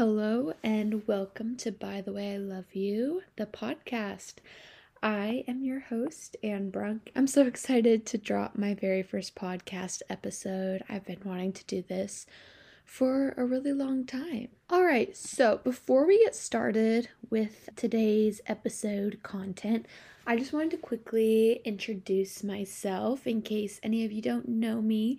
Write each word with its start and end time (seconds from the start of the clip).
Hello, 0.00 0.54
and 0.62 1.06
welcome 1.06 1.58
to 1.58 1.70
Bye 1.70 2.00
the 2.00 2.14
Way 2.14 2.32
I 2.32 2.38
Love 2.38 2.74
You, 2.74 3.20
the 3.36 3.44
podcast. 3.44 4.36
I 5.02 5.44
am 5.46 5.62
your 5.62 5.80
host, 5.80 6.38
Anne 6.42 6.70
Brunk. 6.70 7.10
I'm 7.14 7.26
so 7.26 7.42
excited 7.46 8.06
to 8.06 8.16
drop 8.16 8.56
my 8.56 8.72
very 8.72 9.02
first 9.02 9.34
podcast 9.34 10.00
episode. 10.08 10.82
I've 10.88 11.04
been 11.04 11.20
wanting 11.22 11.52
to 11.52 11.64
do 11.66 11.84
this 11.86 12.24
for 12.82 13.34
a 13.36 13.44
really 13.44 13.74
long 13.74 14.06
time. 14.06 14.48
All 14.70 14.84
right, 14.84 15.14
so 15.14 15.60
before 15.64 16.06
we 16.06 16.24
get 16.24 16.34
started 16.34 17.10
with 17.28 17.68
today's 17.76 18.40
episode 18.46 19.18
content, 19.22 19.84
I 20.26 20.38
just 20.38 20.54
wanted 20.54 20.70
to 20.70 20.76
quickly 20.78 21.60
introduce 21.66 22.42
myself 22.42 23.26
in 23.26 23.42
case 23.42 23.78
any 23.82 24.06
of 24.06 24.12
you 24.12 24.22
don't 24.22 24.48
know 24.48 24.80
me. 24.80 25.18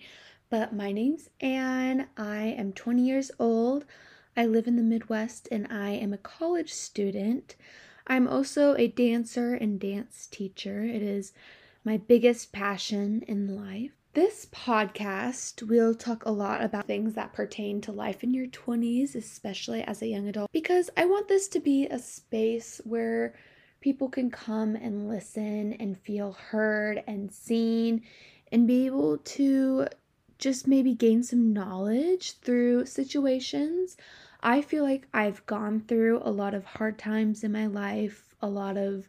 But 0.49 0.73
my 0.73 0.91
name's 0.91 1.29
Anne. 1.39 2.07
I 2.17 2.45
am 2.57 2.73
20 2.73 3.03
years 3.03 3.29
old. 3.37 3.85
I 4.35 4.45
live 4.45 4.67
in 4.67 4.77
the 4.77 4.83
Midwest 4.83 5.47
and 5.51 5.67
I 5.69 5.91
am 5.91 6.13
a 6.13 6.17
college 6.17 6.71
student. 6.71 7.55
I'm 8.07 8.27
also 8.27 8.75
a 8.75 8.87
dancer 8.87 9.53
and 9.53 9.79
dance 9.79 10.27
teacher. 10.31 10.83
It 10.83 11.01
is 11.01 11.33
my 11.83 11.97
biggest 11.97 12.51
passion 12.51 13.23
in 13.27 13.55
life. 13.55 13.91
This 14.13 14.47
podcast 14.51 15.67
will 15.67 15.95
talk 15.95 16.25
a 16.25 16.31
lot 16.31 16.63
about 16.63 16.85
things 16.85 17.13
that 17.13 17.33
pertain 17.33 17.81
to 17.81 17.91
life 17.91 18.23
in 18.23 18.33
your 18.33 18.47
20s, 18.47 19.15
especially 19.15 19.81
as 19.83 20.01
a 20.01 20.07
young 20.07 20.27
adult, 20.27 20.51
because 20.51 20.89
I 20.97 21.05
want 21.05 21.27
this 21.27 21.47
to 21.49 21.59
be 21.59 21.87
a 21.87 21.99
space 21.99 22.81
where 22.83 23.35
people 23.79 24.09
can 24.09 24.29
come 24.29 24.75
and 24.75 25.07
listen 25.07 25.73
and 25.73 25.97
feel 25.97 26.33
heard 26.33 27.03
and 27.07 27.31
seen 27.31 28.03
and 28.51 28.67
be 28.67 28.85
able 28.85 29.17
to 29.17 29.87
just 30.41 30.67
maybe 30.67 30.93
gain 30.93 31.23
some 31.23 31.53
knowledge 31.53 32.33
through 32.39 32.85
situations. 32.87 33.95
I 34.41 34.61
feel 34.61 34.83
like 34.83 35.07
I've 35.13 35.45
gone 35.45 35.81
through 35.87 36.19
a 36.23 36.31
lot 36.31 36.55
of 36.55 36.65
hard 36.65 36.97
times 36.97 37.43
in 37.43 37.51
my 37.51 37.67
life, 37.67 38.35
a 38.41 38.49
lot 38.49 38.75
of 38.75 39.07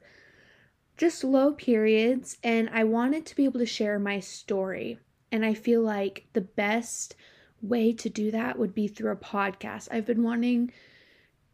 just 0.99 1.25
low 1.25 1.53
periods, 1.53 2.37
and 2.45 2.69
I 2.71 2.85
wanted 2.85 3.25
to 3.27 3.35
be 3.35 3.47
able 3.47 3.61
to 3.61 3.67
share 3.67 3.99
my 3.99 4.21
story. 4.21 4.99
And 5.33 5.45
I 5.45 5.55
feel 5.55 5.81
like 5.81 6.27
the 6.35 6.43
best 6.43 7.17
way 7.63 7.95
to 7.95 8.11
do 8.11 8.31
that 8.31 8.59
would 8.59 8.75
be 8.75 8.87
through 8.87 9.13
a 9.13 9.17
podcast. 9.17 9.89
I've 9.91 10.05
been 10.05 10.23
wanting 10.23 10.71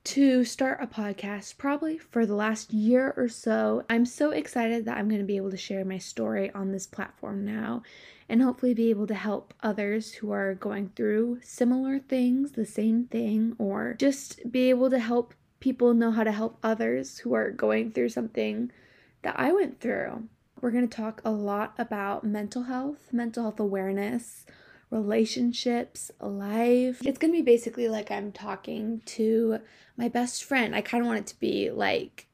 to 0.04 0.44
start 0.44 0.82
a 0.82 0.86
podcast 0.86 1.56
probably 1.56 1.98
for 1.98 2.26
the 2.26 2.34
last 2.34 2.72
year 2.72 3.14
or 3.16 3.28
so. 3.28 3.84
I'm 3.88 4.06
so 4.06 4.30
excited 4.30 4.86
that 4.86 4.96
I'm 4.96 5.08
going 5.08 5.20
to 5.20 5.26
be 5.26 5.36
able 5.36 5.50
to 5.52 5.56
share 5.56 5.84
my 5.84 5.98
story 5.98 6.50
on 6.52 6.72
this 6.72 6.86
platform 6.86 7.44
now 7.44 7.82
and 8.28 8.42
hopefully 8.42 8.74
be 8.74 8.90
able 8.90 9.06
to 9.06 9.14
help 9.14 9.54
others 9.62 10.14
who 10.14 10.30
are 10.30 10.54
going 10.54 10.90
through 10.94 11.38
similar 11.42 11.98
things, 11.98 12.52
the 12.52 12.66
same 12.66 13.04
thing, 13.04 13.54
or 13.58 13.94
just 13.98 14.50
be 14.50 14.68
able 14.70 14.90
to 14.90 14.98
help 14.98 15.34
people 15.60 15.94
know 15.94 16.10
how 16.10 16.24
to 16.24 16.32
help 16.32 16.58
others 16.62 17.18
who 17.18 17.34
are 17.34 17.50
going 17.50 17.90
through 17.90 18.10
something 18.10 18.70
that 19.22 19.34
I 19.38 19.52
went 19.52 19.80
through. 19.80 20.28
We're 20.60 20.70
going 20.70 20.88
to 20.88 20.96
talk 20.96 21.20
a 21.24 21.30
lot 21.30 21.74
about 21.78 22.24
mental 22.24 22.64
health, 22.64 23.12
mental 23.12 23.44
health 23.44 23.60
awareness, 23.60 24.44
relationships, 24.90 26.10
life. 26.20 27.00
It's 27.04 27.18
going 27.18 27.32
to 27.32 27.38
be 27.38 27.42
basically 27.42 27.88
like 27.88 28.10
I'm 28.10 28.32
talking 28.32 29.02
to 29.06 29.60
my 29.96 30.08
best 30.08 30.44
friend. 30.44 30.74
I 30.74 30.80
kind 30.80 31.02
of 31.02 31.06
want 31.08 31.20
it 31.20 31.26
to 31.28 31.40
be 31.40 31.70
like 31.70 32.27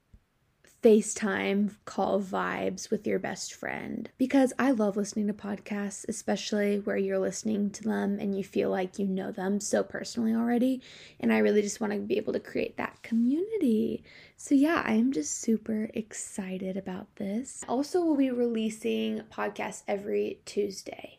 FaceTime 0.85 1.75
call 1.87 2.21
vibes 2.21 2.91
with 2.91 3.07
your 3.07 3.19
best 3.19 3.55
friend 3.55 4.11
because 4.19 4.53
I 4.59 4.73
love 4.73 4.99
listening 4.99 5.29
to 5.29 5.33
podcasts, 5.33 6.05
especially 6.11 6.79
where 6.79 6.99
you're 6.99 7.19
listening 7.19 7.71
to 7.71 7.85
them 7.85 8.19
and 8.21 8.37
you 8.37 8.45
feel 8.45 8.69
like 8.69 8.99
you 8.99 9.07
know 9.07 9.33
them 9.33 9.61
so 9.61 9.83
personally 9.83 10.35
already. 10.35 10.83
And 11.21 11.33
I 11.33 11.39
really 11.39 11.63
just 11.63 11.81
want 11.81 11.95
to 11.95 12.01
be 12.01 12.19
able 12.19 12.35
to 12.35 12.41
create 12.41 12.77
that 12.77 13.03
community. 13.03 14.05
So, 14.37 14.55
yeah, 14.55 14.83
I 14.85 14.93
am 14.93 15.11
just 15.11 15.41
super 15.41 15.89
excited 15.95 16.77
about 16.77 17.17
this. 17.17 17.65
Also, 17.67 18.05
we'll 18.05 18.17
be 18.17 18.31
releasing 18.31 19.21
podcasts 19.33 19.85
every 19.89 20.41
Tuesday. 20.45 21.19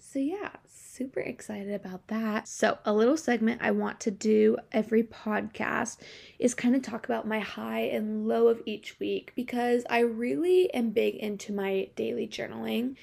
So, 0.00 0.18
yeah, 0.18 0.50
super 0.98 1.20
excited 1.20 1.72
about 1.72 2.08
that. 2.08 2.48
So, 2.48 2.78
a 2.84 2.92
little 2.92 3.16
segment 3.16 3.62
I 3.62 3.70
want 3.70 4.00
to 4.00 4.10
do 4.10 4.56
every 4.72 5.04
podcast 5.04 5.98
is 6.40 6.54
kind 6.54 6.74
of 6.74 6.82
talk 6.82 7.04
about 7.04 7.26
my 7.26 7.38
high 7.38 7.82
and 7.82 8.26
low 8.26 8.48
of 8.48 8.60
each 8.66 8.98
week 8.98 9.32
because 9.36 9.84
I 9.88 10.00
really 10.00 10.74
am 10.74 10.90
big 10.90 11.14
into 11.14 11.52
my 11.52 11.88
daily 11.94 12.26
journaling 12.26 12.96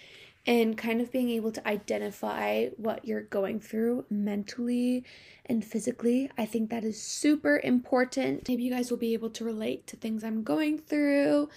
and 0.45 0.77
kind 0.77 0.99
of 0.99 1.09
being 1.09 1.29
able 1.29 1.53
to 1.53 1.65
identify 1.65 2.67
what 2.75 3.05
you're 3.05 3.21
going 3.21 3.61
through 3.61 4.05
mentally 4.09 5.05
and 5.45 5.63
physically. 5.63 6.29
I 6.37 6.45
think 6.45 6.69
that 6.69 6.83
is 6.83 7.01
super 7.01 7.61
important. 7.63 8.47
Maybe 8.49 8.63
you 8.63 8.71
guys 8.71 8.91
will 8.91 8.97
be 8.97 9.13
able 9.13 9.29
to 9.29 9.45
relate 9.45 9.87
to 9.87 9.95
things 9.95 10.21
I'm 10.21 10.43
going 10.43 10.79
through, 10.79 11.47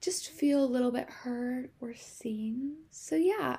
just 0.00 0.28
feel 0.28 0.62
a 0.62 0.66
little 0.66 0.90
bit 0.90 1.08
heard 1.08 1.70
or 1.80 1.94
seen. 1.94 2.78
So, 2.90 3.14
yeah. 3.14 3.58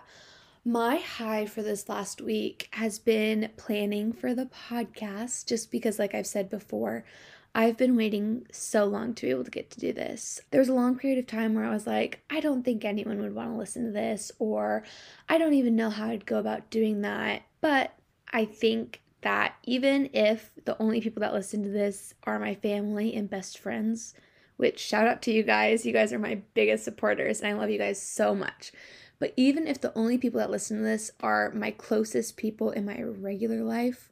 My 0.67 0.95
high 0.95 1.45
for 1.45 1.61
this 1.61 1.87
last 1.87 2.21
week 2.21 2.69
has 2.71 2.97
been 2.97 3.51
planning 3.55 4.11
for 4.11 4.33
the 4.33 4.47
podcast, 4.47 5.45
just 5.45 5.69
because, 5.69 5.99
like 5.99 6.15
I've 6.15 6.25
said 6.25 6.49
before, 6.49 7.05
I've 7.53 7.77
been 7.77 7.95
waiting 7.95 8.47
so 8.51 8.85
long 8.85 9.13
to 9.13 9.27
be 9.27 9.29
able 9.29 9.43
to 9.43 9.51
get 9.51 9.69
to 9.69 9.79
do 9.79 9.93
this. 9.93 10.41
There 10.49 10.59
was 10.59 10.67
a 10.67 10.73
long 10.73 10.97
period 10.97 11.19
of 11.19 11.27
time 11.27 11.53
where 11.53 11.65
I 11.65 11.69
was 11.69 11.85
like, 11.85 12.21
I 12.31 12.39
don't 12.39 12.63
think 12.63 12.83
anyone 12.83 13.21
would 13.21 13.35
want 13.35 13.51
to 13.51 13.55
listen 13.55 13.85
to 13.85 13.91
this, 13.91 14.31
or 14.39 14.83
I 15.29 15.37
don't 15.37 15.53
even 15.53 15.75
know 15.75 15.91
how 15.91 16.07
I'd 16.07 16.25
go 16.25 16.39
about 16.39 16.71
doing 16.71 17.01
that. 17.01 17.43
But 17.61 17.93
I 18.33 18.45
think 18.45 19.03
that 19.21 19.53
even 19.65 20.09
if 20.13 20.49
the 20.65 20.81
only 20.81 20.99
people 20.99 21.21
that 21.21 21.33
listen 21.33 21.61
to 21.61 21.69
this 21.69 22.15
are 22.23 22.39
my 22.39 22.55
family 22.55 23.13
and 23.13 23.29
best 23.29 23.59
friends, 23.59 24.15
which 24.57 24.79
shout 24.79 25.05
out 25.05 25.21
to 25.21 25.31
you 25.31 25.43
guys, 25.43 25.85
you 25.85 25.93
guys 25.93 26.11
are 26.11 26.17
my 26.17 26.41
biggest 26.55 26.85
supporters, 26.85 27.41
and 27.41 27.47
I 27.49 27.53
love 27.53 27.69
you 27.69 27.77
guys 27.77 28.01
so 28.01 28.33
much. 28.33 28.71
But 29.19 29.33
even 29.37 29.67
if 29.67 29.79
the 29.79 29.97
only 29.97 30.17
people 30.17 30.39
that 30.39 30.51
listen 30.51 30.77
to 30.77 30.83
this 30.83 31.11
are 31.21 31.51
my 31.51 31.71
closest 31.71 32.37
people 32.37 32.71
in 32.71 32.85
my 32.85 33.01
regular 33.01 33.63
life, 33.63 34.11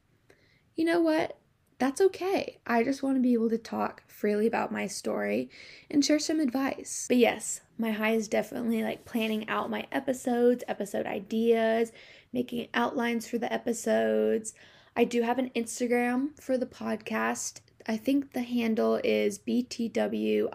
you 0.76 0.86
know 0.86 1.02
what? 1.02 1.38
That's 1.80 2.02
okay. 2.02 2.60
I 2.66 2.84
just 2.84 3.04
want 3.04 3.18
to 3.18 3.22
be 3.22 3.34
able 3.34 3.50
to 3.50 3.58
talk 3.58 4.04
freely 4.08 4.48
about 4.48 4.72
my 4.72 4.88
story 4.88 5.50
and 5.92 6.06
share 6.06 6.20
some 6.20 6.40
advice. 6.40 7.06
But 7.10 7.18
yes, 7.18 7.62
my 7.78 7.92
high 7.92 8.14
is 8.14 8.28
definitely 8.28 8.84
like 8.84 9.06
planning 9.06 9.50
out 9.50 9.70
my 9.70 9.86
episodes, 9.92 10.64
episode 10.68 11.06
ideas, 11.06 11.92
making 12.32 12.70
outlines 12.74 13.28
for 13.28 13.38
the 13.38 13.52
episodes. 13.52 14.54
I 14.96 15.04
do 15.04 15.24
have 15.24 15.40
an 15.40 15.52
Instagram 15.56 16.40
for 16.40 16.58
the 16.58 16.66
podcast. 16.66 17.60
I 17.86 17.98
think 17.98 18.32
the 18.32 18.44
handle 18.44 19.00
is 19.04 19.40
BTWILY, 19.40 20.50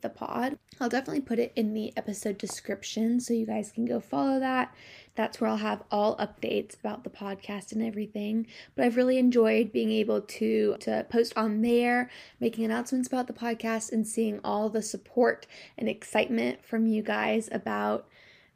the 0.00 0.08
pod. 0.08 0.58
I'll 0.80 0.88
definitely 0.88 1.20
put 1.20 1.38
it 1.38 1.52
in 1.54 1.74
the 1.74 1.92
episode 1.96 2.38
description 2.38 3.20
so 3.20 3.34
you 3.34 3.46
guys 3.46 3.70
can 3.70 3.84
go 3.84 4.00
follow 4.00 4.40
that. 4.40 4.74
That's 5.14 5.40
where 5.40 5.50
I'll 5.50 5.56
have 5.56 5.82
all 5.90 6.16
updates 6.16 6.78
about 6.78 7.04
the 7.04 7.10
podcast 7.10 7.72
and 7.72 7.82
everything. 7.82 8.46
But 8.74 8.84
I've 8.84 8.96
really 8.96 9.18
enjoyed 9.18 9.72
being 9.72 9.90
able 9.90 10.20
to 10.22 10.76
to 10.80 11.06
post 11.08 11.32
on 11.36 11.62
there, 11.62 12.10
making 12.40 12.64
announcements 12.64 13.08
about 13.08 13.26
the 13.26 13.32
podcast 13.32 13.92
and 13.92 14.06
seeing 14.06 14.40
all 14.44 14.68
the 14.68 14.82
support 14.82 15.46
and 15.76 15.88
excitement 15.88 16.64
from 16.64 16.86
you 16.86 17.02
guys 17.02 17.48
about 17.52 18.06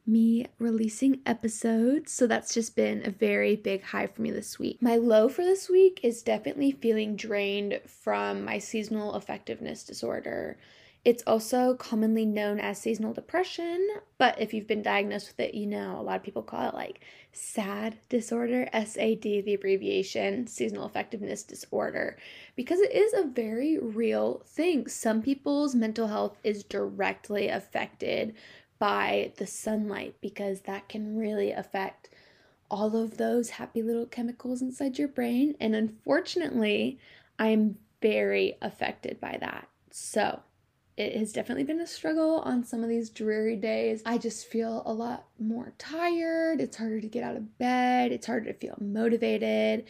me 0.07 0.47
releasing 0.59 1.21
episodes. 1.27 2.13
So 2.13 2.27
that's 2.27 2.55
just 2.55 2.75
been 2.75 3.07
a 3.07 3.11
very 3.11 3.57
big 3.57 3.83
high 3.83 4.07
for 4.07 4.23
me 4.23 4.31
this 4.31 4.59
week. 4.59 4.81
My 4.81 4.97
low 4.97 5.29
for 5.29 5.45
this 5.45 5.69
week 5.69 6.01
is 6.03 6.23
definitely 6.23 6.73
feeling 6.73 7.17
drained 7.17 7.81
from 7.87 8.45
my 8.45 8.59
seasonal 8.59 9.13
affectiveness 9.13 9.87
disorder. 9.87 10.59
It's 11.05 11.25
also 11.27 11.75
commonly 11.75 12.25
known 12.25 12.61
as 12.61 12.79
seasonal 12.79 13.13
depression, 13.13 13.89
but 14.19 14.41
if 14.41 14.55
you've 14.55 14.69
been 14.69 14.83
diagnosed 14.83 15.29
with 15.29 15.41
it, 15.49 15.55
you 15.55 15.67
know 15.67 15.99
a 15.99 16.03
lot 16.03 16.15
of 16.15 16.23
people 16.23 16.45
call 16.45 16.69
it 16.69 16.75
like 16.75 17.01
SAD 17.33 17.97
disorder, 18.09 18.69
SAD, 18.73 19.23
the 19.23 19.55
abbreviation, 19.55 20.47
seasonal 20.47 20.89
affectiveness 20.89 21.45
disorder, 21.45 22.17
because 22.55 22.79
it 22.79 22.93
is 22.93 23.13
a 23.15 23.27
very 23.27 23.79
real 23.79 24.43
thing. 24.47 24.87
Some 24.87 25.23
people's 25.23 25.75
mental 25.75 26.07
health 26.07 26.39
is 26.45 26.63
directly 26.63 27.49
affected 27.49 28.37
by 28.83 29.31
the 29.37 29.47
sunlight 29.47 30.13
because 30.21 30.63
that 30.63 30.89
can 30.89 31.17
really 31.17 31.53
affect 31.53 32.09
all 32.69 32.97
of 32.97 33.17
those 33.17 33.51
happy 33.51 33.81
little 33.81 34.07
chemicals 34.07 34.61
inside 34.61 34.99
your 34.99 35.07
brain. 35.07 35.55
And 35.61 35.77
unfortunately, 35.77 36.99
I'm 37.39 37.79
very 38.01 38.57
affected 38.61 39.21
by 39.21 39.39
that. 39.41 39.69
So, 39.93 40.41
it 40.97 41.15
has 41.15 41.33
definitely 41.33 41.63
been 41.63 41.81
a 41.81 41.87
struggle 41.87 42.41
on 42.41 42.65
some 42.65 42.83
of 42.83 42.89
these 42.89 43.09
dreary 43.09 43.55
days. 43.55 44.03
I 44.05 44.19
just 44.19 44.49
feel 44.49 44.83
a 44.85 44.93
lot 44.93 45.27
more 45.39 45.75
tired. 45.79 46.61
It's 46.61 46.77
harder 46.77 47.01
to 47.01 47.07
get 47.07 47.23
out 47.23 47.37
of 47.37 47.57
bed. 47.59 48.11
It's 48.11 48.27
harder 48.27 48.53
to 48.53 48.59
feel 48.59 48.77
motivated. 48.81 49.85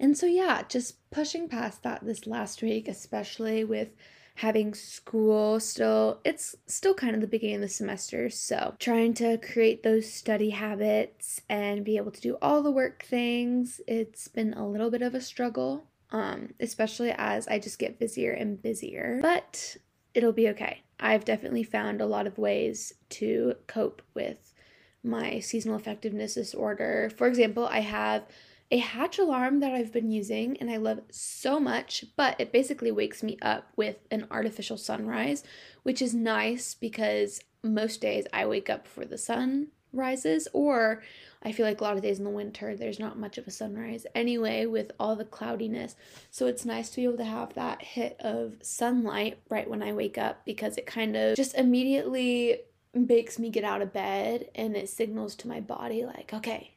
And 0.00 0.18
so, 0.18 0.26
yeah, 0.26 0.62
just 0.68 1.08
pushing 1.12 1.48
past 1.48 1.84
that 1.84 2.04
this 2.04 2.26
last 2.26 2.62
week, 2.62 2.88
especially 2.88 3.62
with 3.62 3.90
having 4.36 4.74
school 4.74 5.60
still 5.60 6.20
it's 6.24 6.56
still 6.66 6.94
kind 6.94 7.14
of 7.14 7.20
the 7.20 7.26
beginning 7.26 7.56
of 7.56 7.62
the 7.62 7.68
semester 7.68 8.28
so 8.28 8.74
trying 8.78 9.14
to 9.14 9.38
create 9.38 9.82
those 9.82 10.10
study 10.12 10.50
habits 10.50 11.40
and 11.48 11.84
be 11.84 11.96
able 11.96 12.10
to 12.10 12.20
do 12.20 12.36
all 12.42 12.62
the 12.62 12.70
work 12.70 13.04
things 13.04 13.80
it's 13.86 14.26
been 14.28 14.52
a 14.54 14.66
little 14.66 14.90
bit 14.90 15.02
of 15.02 15.14
a 15.14 15.20
struggle 15.20 15.86
um, 16.14 16.54
especially 16.60 17.12
as 17.18 17.48
I 17.48 17.58
just 17.58 17.80
get 17.80 17.98
busier 17.98 18.30
and 18.30 18.62
busier. 18.62 19.18
But 19.20 19.76
it'll 20.14 20.32
be 20.32 20.48
okay. 20.50 20.82
I've 21.00 21.24
definitely 21.24 21.64
found 21.64 22.00
a 22.00 22.06
lot 22.06 22.28
of 22.28 22.38
ways 22.38 22.94
to 23.10 23.56
cope 23.66 24.00
with 24.14 24.54
my 25.02 25.40
seasonal 25.40 25.76
effectiveness 25.76 26.34
disorder. 26.34 27.10
For 27.16 27.26
example, 27.26 27.66
I 27.66 27.80
have 27.80 28.22
a 28.70 28.78
hatch 28.78 29.18
alarm 29.18 29.60
that 29.60 29.72
I've 29.72 29.92
been 29.92 30.10
using 30.10 30.56
and 30.58 30.70
I 30.70 30.78
love 30.78 31.00
so 31.10 31.60
much, 31.60 32.04
but 32.16 32.40
it 32.40 32.52
basically 32.52 32.90
wakes 32.90 33.22
me 33.22 33.38
up 33.42 33.68
with 33.76 33.96
an 34.10 34.26
artificial 34.30 34.76
sunrise, 34.76 35.44
which 35.82 36.00
is 36.00 36.14
nice 36.14 36.74
because 36.74 37.40
most 37.62 38.00
days 38.00 38.26
I 38.32 38.46
wake 38.46 38.70
up 38.70 38.84
before 38.84 39.04
the 39.04 39.18
sun 39.18 39.68
rises, 39.92 40.48
or 40.52 41.02
I 41.42 41.52
feel 41.52 41.66
like 41.66 41.80
a 41.80 41.84
lot 41.84 41.96
of 41.96 42.02
days 42.02 42.18
in 42.18 42.24
the 42.24 42.30
winter 42.30 42.74
there's 42.74 42.98
not 42.98 43.18
much 43.18 43.38
of 43.38 43.46
a 43.46 43.50
sunrise 43.50 44.06
anyway 44.14 44.66
with 44.66 44.92
all 44.98 45.14
the 45.14 45.24
cloudiness. 45.24 45.94
So 46.30 46.46
it's 46.46 46.64
nice 46.64 46.90
to 46.90 46.96
be 46.96 47.04
able 47.04 47.18
to 47.18 47.24
have 47.24 47.54
that 47.54 47.82
hit 47.82 48.16
of 48.20 48.56
sunlight 48.62 49.38
right 49.48 49.68
when 49.68 49.82
I 49.82 49.92
wake 49.92 50.18
up 50.18 50.44
because 50.44 50.76
it 50.76 50.86
kind 50.86 51.16
of 51.16 51.36
just 51.36 51.54
immediately 51.54 52.60
makes 52.92 53.38
me 53.38 53.50
get 53.50 53.64
out 53.64 53.82
of 53.82 53.92
bed 53.92 54.50
and 54.54 54.76
it 54.76 54.88
signals 54.88 55.34
to 55.36 55.48
my 55.48 55.60
body 55.60 56.04
like, 56.04 56.32
okay, 56.32 56.73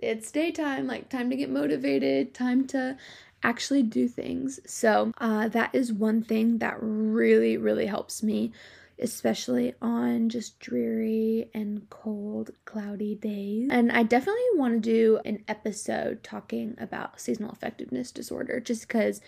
it's 0.00 0.30
daytime, 0.30 0.86
like 0.86 1.08
time 1.08 1.30
to 1.30 1.36
get 1.36 1.50
motivated, 1.50 2.34
time 2.34 2.66
to 2.68 2.96
actually 3.42 3.82
do 3.82 4.08
things. 4.08 4.60
So, 4.66 5.12
uh, 5.18 5.48
that 5.48 5.74
is 5.74 5.92
one 5.92 6.22
thing 6.22 6.58
that 6.58 6.76
really, 6.80 7.56
really 7.56 7.86
helps 7.86 8.22
me, 8.22 8.52
especially 8.98 9.74
on 9.80 10.28
just 10.28 10.58
dreary 10.58 11.50
and 11.54 11.88
cold, 11.88 12.50
cloudy 12.64 13.14
days. 13.14 13.68
And 13.70 13.92
I 13.92 14.02
definitely 14.02 14.42
want 14.54 14.82
to 14.82 14.90
do 14.90 15.20
an 15.24 15.44
episode 15.46 16.24
talking 16.24 16.74
about 16.78 17.20
seasonal 17.20 17.52
effectiveness 17.52 18.10
disorder 18.10 18.58
just 18.60 18.88
because 18.88 19.20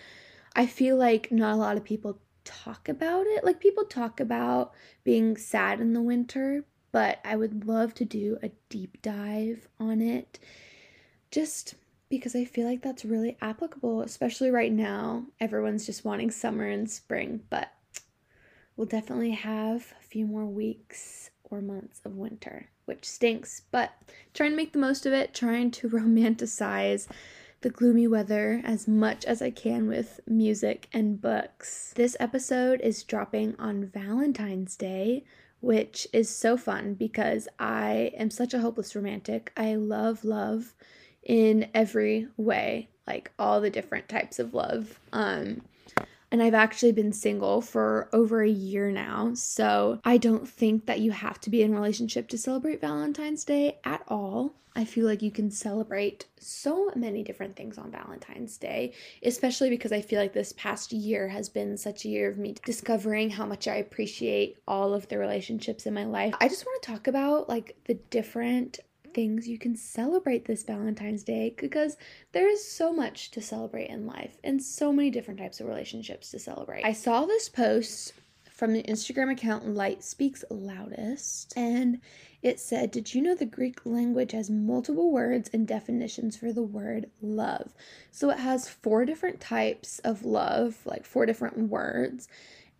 I 0.55 0.65
feel 0.65 0.97
like 0.97 1.31
not 1.31 1.53
a 1.53 1.57
lot 1.57 1.77
of 1.77 1.83
people 1.85 2.19
talk 2.43 2.89
about 2.89 3.25
it. 3.27 3.43
Like, 3.43 3.59
people 3.59 3.85
talk 3.85 4.19
about 4.19 4.73
being 5.03 5.37
sad 5.37 5.79
in 5.79 5.93
the 5.93 6.01
winter, 6.01 6.65
but 6.91 7.19
I 7.23 7.35
would 7.35 7.67
love 7.67 7.93
to 7.95 8.05
do 8.05 8.37
a 8.41 8.51
deep 8.69 9.01
dive 9.01 9.67
on 9.79 10.01
it 10.01 10.39
just 11.31 11.75
because 12.09 12.35
I 12.35 12.43
feel 12.43 12.67
like 12.67 12.81
that's 12.81 13.05
really 13.05 13.37
applicable, 13.41 14.01
especially 14.01 14.51
right 14.51 14.71
now. 14.71 15.25
Everyone's 15.39 15.85
just 15.85 16.03
wanting 16.03 16.29
summer 16.29 16.67
and 16.67 16.89
spring, 16.89 17.41
but 17.49 17.71
we'll 18.75 18.87
definitely 18.87 19.31
have 19.31 19.93
a 19.99 20.03
few 20.03 20.25
more 20.25 20.45
weeks 20.45 21.29
or 21.43 21.61
months 21.61 22.01
of 22.03 22.17
winter, 22.17 22.67
which 22.85 23.05
stinks, 23.05 23.61
but 23.71 23.91
trying 24.33 24.51
to 24.51 24.57
make 24.57 24.73
the 24.73 24.79
most 24.79 25.05
of 25.05 25.13
it, 25.13 25.33
trying 25.33 25.71
to 25.71 25.89
romanticize 25.89 27.07
the 27.61 27.69
gloomy 27.69 28.07
weather 28.07 28.61
as 28.65 28.87
much 28.87 29.23
as 29.25 29.41
I 29.41 29.51
can 29.51 29.87
with 29.87 30.19
music 30.25 30.87
and 30.91 31.21
books. 31.21 31.93
This 31.95 32.17
episode 32.19 32.81
is 32.81 33.03
dropping 33.03 33.55
on 33.59 33.85
Valentine's 33.85 34.75
Day, 34.75 35.23
which 35.61 36.07
is 36.11 36.29
so 36.29 36.57
fun 36.57 36.95
because 36.95 37.47
I 37.59 38.11
am 38.17 38.29
such 38.29 38.53
a 38.53 38.59
hopeless 38.59 38.95
romantic. 38.95 39.51
I 39.55 39.75
love 39.75 40.25
love 40.25 40.73
in 41.23 41.69
every 41.73 42.27
way, 42.35 42.89
like 43.07 43.31
all 43.37 43.61
the 43.61 43.69
different 43.69 44.09
types 44.09 44.39
of 44.39 44.53
love. 44.53 44.99
Um, 45.13 45.61
and 46.31 46.41
I've 46.41 46.53
actually 46.53 46.93
been 46.93 47.11
single 47.11 47.61
for 47.61 48.09
over 48.13 48.41
a 48.41 48.49
year 48.49 48.91
now. 48.91 49.33
So 49.33 49.99
I 50.03 50.17
don't 50.17 50.47
think 50.47 50.85
that 50.85 51.01
you 51.01 51.11
have 51.11 51.39
to 51.41 51.49
be 51.49 51.61
in 51.61 51.73
a 51.73 51.75
relationship 51.75 52.29
to 52.29 52.37
celebrate 52.37 52.81
Valentine's 52.81 53.43
Day 53.43 53.79
at 53.83 54.03
all. 54.07 54.55
I 54.73 54.85
feel 54.85 55.05
like 55.05 55.21
you 55.21 55.31
can 55.31 55.51
celebrate 55.51 56.27
so 56.39 56.91
many 56.95 57.23
different 57.23 57.57
things 57.57 57.77
on 57.77 57.91
Valentine's 57.91 58.57
Day, 58.57 58.93
especially 59.21 59.69
because 59.69 59.91
I 59.91 59.99
feel 59.99 60.19
like 60.21 60.31
this 60.31 60.53
past 60.53 60.93
year 60.93 61.27
has 61.27 61.49
been 61.49 61.75
such 61.75 62.05
a 62.05 62.07
year 62.07 62.29
of 62.29 62.37
me 62.37 62.55
discovering 62.65 63.29
how 63.29 63.45
much 63.45 63.67
I 63.67 63.75
appreciate 63.75 64.57
all 64.67 64.93
of 64.93 65.09
the 65.09 65.17
relationships 65.17 65.85
in 65.85 65.93
my 65.93 66.05
life. 66.05 66.33
I 66.39 66.47
just 66.47 66.65
want 66.65 66.81
to 66.81 66.91
talk 66.91 67.07
about 67.07 67.49
like 67.49 67.75
the 67.85 67.95
different 67.95 68.79
things 69.13 69.47
you 69.47 69.57
can 69.57 69.75
celebrate 69.75 70.45
this 70.45 70.63
Valentine's 70.63 71.23
Day 71.23 71.53
because 71.57 71.97
there 72.31 72.49
is 72.49 72.65
so 72.65 72.93
much 72.93 73.31
to 73.31 73.41
celebrate 73.41 73.89
in 73.89 74.05
life 74.05 74.37
and 74.43 74.61
so 74.61 74.91
many 74.91 75.09
different 75.09 75.39
types 75.39 75.59
of 75.59 75.67
relationships 75.67 76.31
to 76.31 76.39
celebrate. 76.39 76.85
I 76.85 76.93
saw 76.93 77.25
this 77.25 77.49
post 77.49 78.13
from 78.61 78.73
the 78.73 78.83
Instagram 78.83 79.31
account 79.31 79.67
Light 79.67 80.03
Speaks 80.03 80.43
Loudest 80.51 81.53
and 81.57 81.99
it 82.43 82.59
said, 82.59 82.91
Did 82.91 83.13
you 83.13 83.21
know 83.21 83.35
the 83.35 83.45
Greek 83.45 83.85
language 83.85 84.33
has 84.33 84.49
multiple 84.49 85.11
words 85.11 85.49
and 85.53 85.67
definitions 85.67 86.37
for 86.37 86.51
the 86.51 86.63
word 86.63 87.09
love? 87.21 87.73
So 88.11 88.29
it 88.29 88.39
has 88.39 88.67
four 88.67 89.05
different 89.05 89.39
types 89.39 89.99
of 89.99 90.23
love, 90.23 90.77
like 90.85 91.05
four 91.05 91.25
different 91.25 91.69
words. 91.69 92.27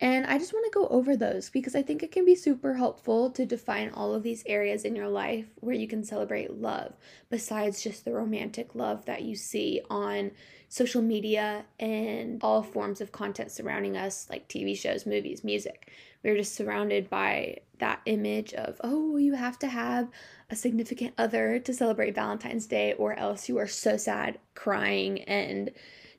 And 0.01 0.25
I 0.25 0.39
just 0.39 0.51
want 0.51 0.65
to 0.65 0.79
go 0.79 0.87
over 0.87 1.15
those 1.15 1.51
because 1.51 1.75
I 1.75 1.83
think 1.83 2.01
it 2.01 2.11
can 2.11 2.25
be 2.25 2.33
super 2.33 2.73
helpful 2.73 3.29
to 3.29 3.45
define 3.45 3.91
all 3.91 4.15
of 4.15 4.23
these 4.23 4.43
areas 4.47 4.83
in 4.83 4.95
your 4.95 5.07
life 5.07 5.45
where 5.59 5.75
you 5.75 5.87
can 5.87 6.03
celebrate 6.03 6.59
love, 6.59 6.93
besides 7.29 7.83
just 7.83 8.03
the 8.03 8.11
romantic 8.11 8.73
love 8.73 9.05
that 9.05 9.21
you 9.21 9.35
see 9.35 9.79
on 9.91 10.31
social 10.69 11.03
media 11.03 11.65
and 11.79 12.43
all 12.43 12.63
forms 12.63 12.99
of 12.99 13.11
content 13.11 13.51
surrounding 13.51 13.95
us, 13.95 14.27
like 14.27 14.49
TV 14.49 14.75
shows, 14.75 15.05
movies, 15.05 15.43
music. 15.43 15.91
We're 16.23 16.37
just 16.37 16.55
surrounded 16.55 17.07
by 17.07 17.57
that 17.77 18.01
image 18.07 18.55
of, 18.55 18.81
oh, 18.83 19.17
you 19.17 19.33
have 19.35 19.59
to 19.59 19.67
have 19.67 20.09
a 20.49 20.55
significant 20.55 21.13
other 21.19 21.59
to 21.59 21.73
celebrate 21.75 22.15
Valentine's 22.15 22.65
Day, 22.65 22.93
or 22.93 23.13
else 23.13 23.47
you 23.47 23.59
are 23.59 23.67
so 23.67 23.97
sad, 23.97 24.39
crying, 24.55 25.21
and 25.23 25.69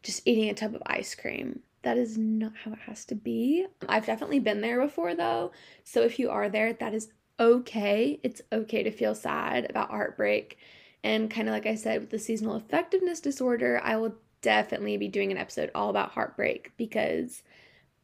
just 0.05 0.23
eating 0.25 0.49
a 0.49 0.55
tub 0.55 0.77
of 0.77 0.83
ice 0.87 1.17
cream 1.17 1.63
that 1.83 1.99
is 1.99 2.17
not 2.17 2.53
how 2.65 2.73
it 2.73 2.79
has 2.87 3.05
to 3.07 3.15
be. 3.15 3.67
I've 3.89 4.07
definitely 4.07 4.41
been 4.41 4.61
there 4.61 4.81
before 4.81 5.15
though. 5.15 5.53
So 5.85 6.03
if 6.03 6.19
you 6.19 6.31
are 6.31 6.49
there, 6.49 6.73
that 6.73 6.95
is 6.95 7.11
okay. 7.39 8.21
It's 8.23 8.43
okay 8.53 8.83
to 8.83 8.91
feel 8.91 9.15
sad 9.15 9.69
about 9.69 9.91
heartbreak. 9.91 10.59
And 11.05 11.31
kind 11.31 11.49
of 11.49 11.53
like 11.53 11.67
I 11.67 11.75
said 11.75 12.01
with 12.01 12.11
the 12.11 12.19
seasonal 12.19 12.57
effectiveness 12.57 13.21
disorder, 13.21 13.81
I 13.83 13.97
will 13.97 14.15
definitely 14.41 14.97
be 14.97 15.09
doing 15.09 15.33
an 15.33 15.39
episode 15.39 15.71
all 15.75 15.91
about 15.91 16.11
heartbreak 16.11 16.73
because 16.77 17.43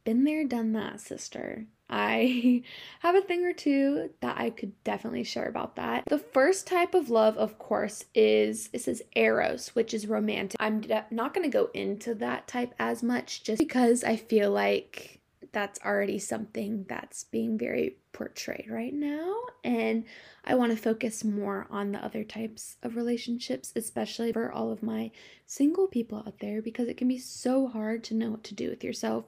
been 0.09 0.23
there, 0.23 0.43
done 0.43 0.73
that, 0.73 0.99
sister. 0.99 1.67
I 1.87 2.63
have 3.01 3.13
a 3.13 3.21
thing 3.21 3.45
or 3.45 3.53
two 3.53 4.09
that 4.21 4.39
I 4.39 4.49
could 4.49 4.71
definitely 4.83 5.23
share 5.23 5.47
about 5.47 5.75
that. 5.75 6.05
The 6.07 6.17
first 6.17 6.65
type 6.65 6.95
of 6.95 7.11
love, 7.11 7.37
of 7.37 7.59
course, 7.59 8.05
is 8.15 8.71
it 8.73 8.81
says 8.81 9.03
eros, 9.15 9.75
which 9.75 9.93
is 9.93 10.07
romantic. 10.07 10.59
I'm 10.59 10.83
not 11.11 11.35
going 11.35 11.43
to 11.43 11.55
go 11.55 11.69
into 11.75 12.15
that 12.15 12.47
type 12.47 12.73
as 12.79 13.03
much 13.03 13.43
just 13.43 13.59
because 13.59 14.03
I 14.03 14.15
feel 14.15 14.49
like 14.49 15.19
that's 15.51 15.79
already 15.85 16.17
something 16.17 16.87
that's 16.89 17.25
being 17.25 17.55
very 17.59 17.97
portrayed 18.11 18.65
right 18.67 18.93
now. 18.93 19.35
And 19.63 20.05
I 20.43 20.55
want 20.55 20.71
to 20.71 20.77
focus 20.77 21.23
more 21.23 21.67
on 21.69 21.91
the 21.91 22.03
other 22.03 22.23
types 22.23 22.77
of 22.81 22.95
relationships, 22.95 23.73
especially 23.75 24.33
for 24.33 24.51
all 24.51 24.71
of 24.71 24.81
my 24.81 25.11
single 25.45 25.85
people 25.85 26.23
out 26.25 26.39
there, 26.39 26.63
because 26.63 26.87
it 26.87 26.97
can 26.97 27.07
be 27.07 27.19
so 27.19 27.67
hard 27.67 28.03
to 28.05 28.15
know 28.15 28.31
what 28.31 28.43
to 28.45 28.55
do 28.55 28.69
with 28.69 28.83
yourself 28.83 29.25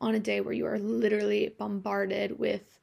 on 0.00 0.14
a 0.14 0.20
day 0.20 0.40
where 0.40 0.54
you 0.54 0.66
are 0.66 0.78
literally 0.78 1.54
bombarded 1.58 2.38
with 2.38 2.78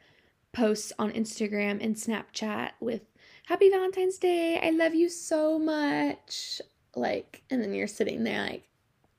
posts 0.53 0.93
on 0.97 1.11
Instagram 1.11 1.83
and 1.83 1.95
Snapchat 1.95 2.71
with 2.79 3.01
Happy 3.45 3.69
Valentine's 3.69 4.17
Day, 4.17 4.59
I 4.61 4.71
love 4.71 4.93
you 4.93 5.09
so 5.09 5.57
much. 5.57 6.61
Like, 6.95 7.43
and 7.49 7.61
then 7.61 7.73
you're 7.73 7.87
sitting 7.87 8.23
there 8.23 8.41
like, 8.41 8.63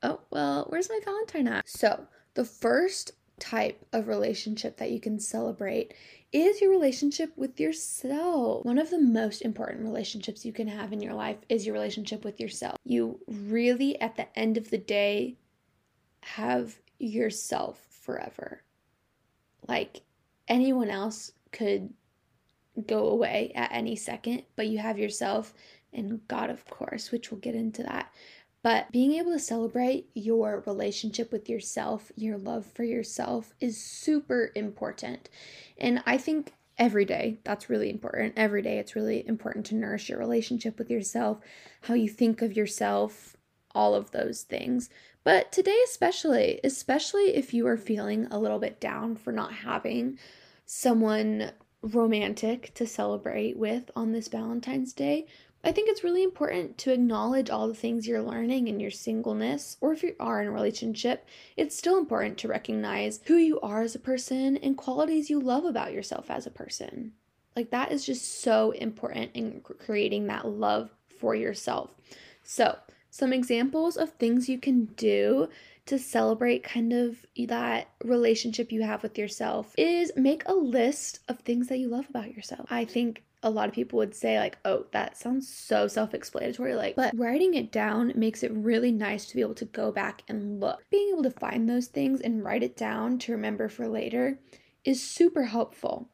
oh, 0.03 0.19
well, 0.29 0.65
where's 0.69 0.89
my 0.89 0.99
Valentine 1.03 1.47
at? 1.47 1.67
So, 1.67 2.05
the 2.35 2.45
first 2.45 3.13
type 3.39 3.85
of 3.93 4.07
relationship 4.07 4.77
that 4.77 4.91
you 4.91 4.99
can 4.99 5.19
celebrate 5.19 5.93
is 6.31 6.61
your 6.61 6.69
relationship 6.69 7.31
with 7.35 7.59
yourself. 7.59 8.65
One 8.65 8.77
of 8.77 8.91
the 8.91 9.01
most 9.01 9.41
important 9.41 9.81
relationships 9.81 10.45
you 10.45 10.53
can 10.53 10.67
have 10.67 10.93
in 10.93 11.01
your 11.01 11.13
life 11.13 11.37
is 11.47 11.65
your 11.65 11.73
relationship 11.73 12.23
with 12.23 12.39
yourself. 12.39 12.77
You 12.83 13.19
really, 13.27 13.99
at 13.99 14.15
the 14.15 14.27
end 14.37 14.57
of 14.57 14.69
the 14.69 14.77
day, 14.77 15.37
have 16.21 16.77
yourself 16.99 17.88
forever. 17.99 18.63
Like 19.67 20.01
anyone 20.47 20.89
else 20.89 21.31
could 21.51 21.93
go 22.87 23.07
away 23.09 23.51
at 23.55 23.71
any 23.71 23.95
second, 23.95 24.43
but 24.55 24.67
you 24.67 24.79
have 24.79 24.97
yourself 24.97 25.53
and 25.91 26.27
God, 26.27 26.49
of 26.49 26.65
course, 26.65 27.11
which 27.11 27.31
we'll 27.31 27.39
get 27.39 27.55
into 27.55 27.83
that. 27.83 28.13
But 28.61 28.91
being 28.91 29.13
able 29.13 29.31
to 29.31 29.39
celebrate 29.39 30.09
your 30.13 30.63
relationship 30.65 31.31
with 31.31 31.49
yourself, 31.49 32.11
your 32.15 32.37
love 32.37 32.65
for 32.65 32.83
yourself, 32.83 33.53
is 33.59 33.81
super 33.81 34.51
important. 34.53 35.29
And 35.77 36.03
I 36.05 36.17
think 36.17 36.53
every 36.77 37.05
day 37.05 37.39
that's 37.43 37.69
really 37.69 37.89
important. 37.89 38.33
Every 38.35 38.61
day 38.61 38.77
it's 38.77 38.95
really 38.95 39.25
important 39.27 39.65
to 39.67 39.75
nourish 39.75 40.09
your 40.09 40.19
relationship 40.19 40.77
with 40.77 40.89
yourself, 40.89 41.39
how 41.81 41.93
you 41.93 42.09
think 42.09 42.41
of 42.41 42.55
yourself, 42.55 43.37
all 43.73 43.95
of 43.95 44.11
those 44.11 44.43
things. 44.43 44.89
But 45.23 45.51
today, 45.51 45.77
especially, 45.85 46.59
especially 46.63 47.35
if 47.35 47.53
you 47.53 47.67
are 47.67 47.77
feeling 47.77 48.27
a 48.31 48.39
little 48.39 48.59
bit 48.59 48.79
down 48.79 49.15
for 49.15 49.31
not 49.31 49.53
having 49.53 50.17
someone 50.65 51.51
romantic 51.81 52.73
to 52.75 52.85
celebrate 52.87 53.57
with 53.57 53.91
on 53.95 54.11
this 54.11 54.27
Valentine's 54.27 54.93
Day, 54.93 55.27
I 55.63 55.73
think 55.73 55.89
it's 55.89 56.05
really 56.05 56.23
important 56.23 56.77
to 56.79 56.93
acknowledge 56.93 57.49
all 57.49 57.67
the 57.67 57.73
things 57.73 58.07
you're 58.07 58.21
learning 58.21 58.69
in 58.69 58.79
your 58.79 58.91
singleness, 58.91 59.75
or 59.81 59.91
if 59.91 60.03
you 60.03 60.15
are 60.17 60.41
in 60.41 60.47
a 60.47 60.51
relationship, 60.51 61.27
it's 61.57 61.75
still 61.75 61.97
important 61.97 62.37
to 62.37 62.47
recognize 62.47 63.19
who 63.25 63.35
you 63.35 63.59
are 63.59 63.81
as 63.81 63.93
a 63.93 63.99
person 63.99 64.55
and 64.55 64.77
qualities 64.77 65.29
you 65.29 65.39
love 65.39 65.65
about 65.65 65.91
yourself 65.91 66.31
as 66.31 66.47
a 66.47 66.51
person. 66.51 67.11
Like, 67.57 67.71
that 67.71 67.91
is 67.91 68.05
just 68.05 68.41
so 68.41 68.71
important 68.71 69.31
in 69.33 69.61
creating 69.61 70.27
that 70.27 70.47
love 70.47 70.91
for 71.19 71.35
yourself. 71.35 71.89
So, 72.41 72.77
some 73.09 73.33
examples 73.33 73.97
of 73.97 74.11
things 74.11 74.49
you 74.49 74.59
can 74.59 74.85
do 74.85 75.49
to 75.87 75.97
celebrate 75.97 76.63
kind 76.63 76.93
of 76.93 77.25
that 77.47 77.89
relationship 78.03 78.71
you 78.71 78.83
have 78.83 79.01
with 79.01 79.17
yourself 79.17 79.73
is 79.77 80.11
make 80.15 80.43
a 80.45 80.53
list 80.53 81.19
of 81.27 81.39
things 81.39 81.67
that 81.67 81.79
you 81.79 81.87
love 81.87 82.07
about 82.09 82.33
yourself. 82.33 82.67
I 82.69 82.85
think 82.85 83.23
a 83.41 83.49
lot 83.49 83.69
of 83.69 83.73
people 83.73 83.97
would 83.97 84.13
say 84.13 84.37
like 84.37 84.57
oh 84.65 84.85
that 84.91 85.17
sounds 85.17 85.47
so 85.47 85.87
self-explanatory 85.87 86.75
like 86.75 86.97
but 86.97 87.17
writing 87.17 87.53
it 87.53 87.71
down 87.71 88.11
makes 88.13 88.43
it 88.43 88.51
really 88.53 88.91
nice 88.91 89.27
to 89.27 89.35
be 89.35 89.39
able 89.41 89.55
to 89.55 89.65
go 89.65 89.91
back 89.91 90.23
and 90.27 90.59
look. 90.59 90.83
Being 90.91 91.09
able 91.13 91.23
to 91.23 91.31
find 91.31 91.67
those 91.67 91.87
things 91.87 92.21
and 92.21 92.43
write 92.43 92.63
it 92.63 92.75
down 92.75 93.17
to 93.19 93.31
remember 93.31 93.69
for 93.69 93.87
later 93.87 94.37
is 94.83 95.01
super 95.01 95.43
helpful. 95.43 96.09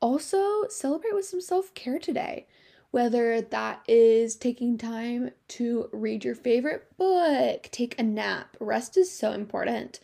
Also 0.00 0.66
celebrate 0.68 1.14
with 1.14 1.26
some 1.26 1.40
self-care 1.40 1.98
today 1.98 2.46
whether 2.92 3.40
that 3.40 3.82
is 3.88 4.36
taking 4.36 4.78
time 4.78 5.30
to 5.48 5.88
read 5.92 6.24
your 6.24 6.34
favorite 6.34 6.96
book, 6.96 7.68
take 7.72 7.98
a 7.98 8.02
nap. 8.02 8.56
Rest 8.60 8.96
is 8.96 9.10
so 9.10 9.32
important. 9.32 9.98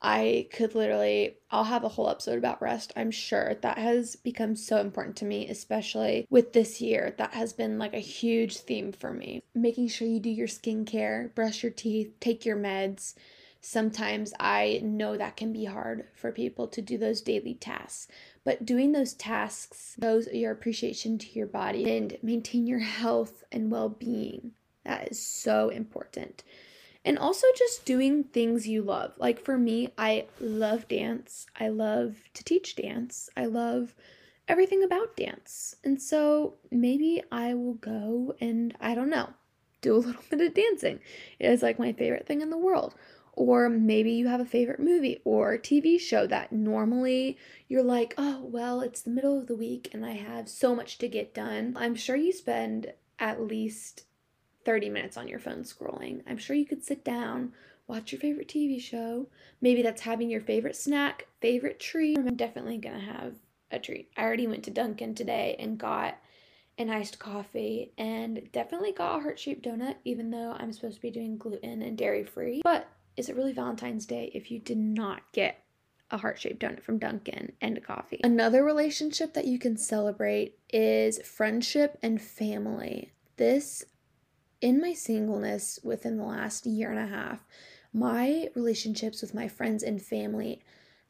I 0.00 0.46
could 0.52 0.76
literally, 0.76 1.38
I'll 1.50 1.64
have 1.64 1.82
a 1.82 1.88
whole 1.88 2.08
episode 2.08 2.38
about 2.38 2.62
rest, 2.62 2.92
I'm 2.94 3.10
sure. 3.10 3.56
That 3.62 3.78
has 3.78 4.14
become 4.14 4.54
so 4.54 4.78
important 4.78 5.16
to 5.16 5.24
me, 5.24 5.48
especially 5.48 6.26
with 6.30 6.52
this 6.52 6.80
year. 6.80 7.14
That 7.18 7.34
has 7.34 7.52
been 7.52 7.78
like 7.78 7.94
a 7.94 7.98
huge 7.98 8.58
theme 8.58 8.92
for 8.92 9.12
me. 9.12 9.42
Making 9.56 9.88
sure 9.88 10.06
you 10.06 10.20
do 10.20 10.30
your 10.30 10.46
skincare, 10.46 11.34
brush 11.34 11.64
your 11.64 11.72
teeth, 11.72 12.14
take 12.20 12.46
your 12.46 12.56
meds. 12.56 13.14
Sometimes 13.60 14.32
I 14.38 14.80
know 14.82 15.16
that 15.16 15.36
can 15.36 15.52
be 15.52 15.64
hard 15.64 16.06
for 16.14 16.30
people 16.30 16.68
to 16.68 16.80
do 16.80 16.96
those 16.96 17.20
daily 17.20 17.54
tasks. 17.54 18.08
But 18.44 18.64
doing 18.64 18.92
those 18.92 19.14
tasks 19.14 19.96
shows 20.00 20.28
your 20.28 20.52
appreciation 20.52 21.18
to 21.18 21.30
your 21.32 21.46
body 21.46 21.96
and 21.96 22.16
maintain 22.22 22.66
your 22.66 22.78
health 22.78 23.42
and 23.50 23.70
well 23.70 23.88
being. 23.88 24.52
That 24.84 25.08
is 25.10 25.20
so 25.20 25.68
important. 25.68 26.44
And 27.04 27.18
also 27.18 27.46
just 27.56 27.84
doing 27.84 28.24
things 28.24 28.68
you 28.68 28.82
love. 28.82 29.12
Like 29.18 29.40
for 29.40 29.58
me, 29.58 29.90
I 29.98 30.26
love 30.40 30.88
dance. 30.88 31.46
I 31.58 31.68
love 31.68 32.16
to 32.34 32.44
teach 32.44 32.76
dance. 32.76 33.28
I 33.36 33.46
love 33.46 33.94
everything 34.46 34.82
about 34.82 35.16
dance. 35.16 35.76
And 35.84 36.00
so 36.00 36.54
maybe 36.70 37.22
I 37.30 37.54
will 37.54 37.74
go 37.74 38.34
and 38.40 38.74
I 38.80 38.94
don't 38.94 39.10
know, 39.10 39.30
do 39.80 39.96
a 39.96 39.98
little 39.98 40.22
bit 40.30 40.40
of 40.40 40.54
dancing. 40.54 41.00
It 41.38 41.50
is 41.50 41.62
like 41.62 41.78
my 41.78 41.92
favorite 41.92 42.26
thing 42.26 42.40
in 42.40 42.50
the 42.50 42.56
world. 42.56 42.94
Or 43.38 43.68
maybe 43.68 44.10
you 44.10 44.26
have 44.26 44.40
a 44.40 44.44
favorite 44.44 44.80
movie 44.80 45.20
or 45.24 45.56
TV 45.58 46.00
show 46.00 46.26
that 46.26 46.50
normally 46.50 47.38
you're 47.68 47.84
like, 47.84 48.12
oh, 48.18 48.40
well, 48.42 48.80
it's 48.80 49.00
the 49.00 49.10
middle 49.10 49.38
of 49.38 49.46
the 49.46 49.54
week 49.54 49.90
and 49.92 50.04
I 50.04 50.14
have 50.14 50.48
so 50.48 50.74
much 50.74 50.98
to 50.98 51.06
get 51.06 51.34
done. 51.34 51.72
I'm 51.78 51.94
sure 51.94 52.16
you 52.16 52.32
spend 52.32 52.92
at 53.20 53.40
least 53.40 54.06
30 54.64 54.90
minutes 54.90 55.16
on 55.16 55.28
your 55.28 55.38
phone 55.38 55.62
scrolling. 55.62 56.22
I'm 56.26 56.36
sure 56.36 56.56
you 56.56 56.66
could 56.66 56.82
sit 56.82 57.04
down, 57.04 57.52
watch 57.86 58.10
your 58.10 58.20
favorite 58.20 58.48
TV 58.48 58.80
show. 58.80 59.28
Maybe 59.60 59.82
that's 59.82 60.02
having 60.02 60.28
your 60.28 60.40
favorite 60.40 60.74
snack, 60.74 61.28
favorite 61.40 61.78
treat. 61.78 62.18
I'm 62.18 62.34
definitely 62.34 62.78
gonna 62.78 62.98
have 62.98 63.34
a 63.70 63.78
treat. 63.78 64.10
I 64.16 64.24
already 64.24 64.48
went 64.48 64.64
to 64.64 64.72
Dunkin' 64.72 65.14
today 65.14 65.54
and 65.60 65.78
got 65.78 66.18
an 66.76 66.90
iced 66.90 67.20
coffee 67.20 67.92
and 67.96 68.50
definitely 68.50 68.90
got 68.90 69.18
a 69.18 69.22
heart 69.22 69.38
shaped 69.38 69.64
donut, 69.64 69.94
even 70.04 70.32
though 70.32 70.56
I'm 70.58 70.72
supposed 70.72 70.96
to 70.96 71.02
be 71.02 71.12
doing 71.12 71.38
gluten 71.38 71.82
and 71.82 71.96
dairy 71.96 72.24
free. 72.24 72.62
But 72.64 72.88
is 73.18 73.28
it 73.28 73.36
really 73.36 73.52
Valentine's 73.52 74.06
Day 74.06 74.30
if 74.32 74.50
you 74.50 74.60
did 74.60 74.78
not 74.78 75.20
get 75.32 75.64
a 76.10 76.16
heart 76.16 76.40
shaped 76.40 76.60
donut 76.60 76.82
from 76.82 76.98
Dunkin' 76.98 77.52
and 77.60 77.76
a 77.76 77.80
coffee? 77.80 78.20
Another 78.22 78.64
relationship 78.64 79.34
that 79.34 79.46
you 79.46 79.58
can 79.58 79.76
celebrate 79.76 80.56
is 80.72 81.20
friendship 81.26 81.98
and 82.00 82.22
family. 82.22 83.12
This, 83.36 83.84
in 84.60 84.80
my 84.80 84.94
singleness 84.94 85.80
within 85.82 86.16
the 86.16 86.24
last 86.24 86.64
year 86.64 86.90
and 86.90 87.00
a 87.00 87.14
half, 87.14 87.44
my 87.92 88.48
relationships 88.54 89.20
with 89.20 89.34
my 89.34 89.48
friends 89.48 89.82
and 89.82 90.00
family 90.00 90.62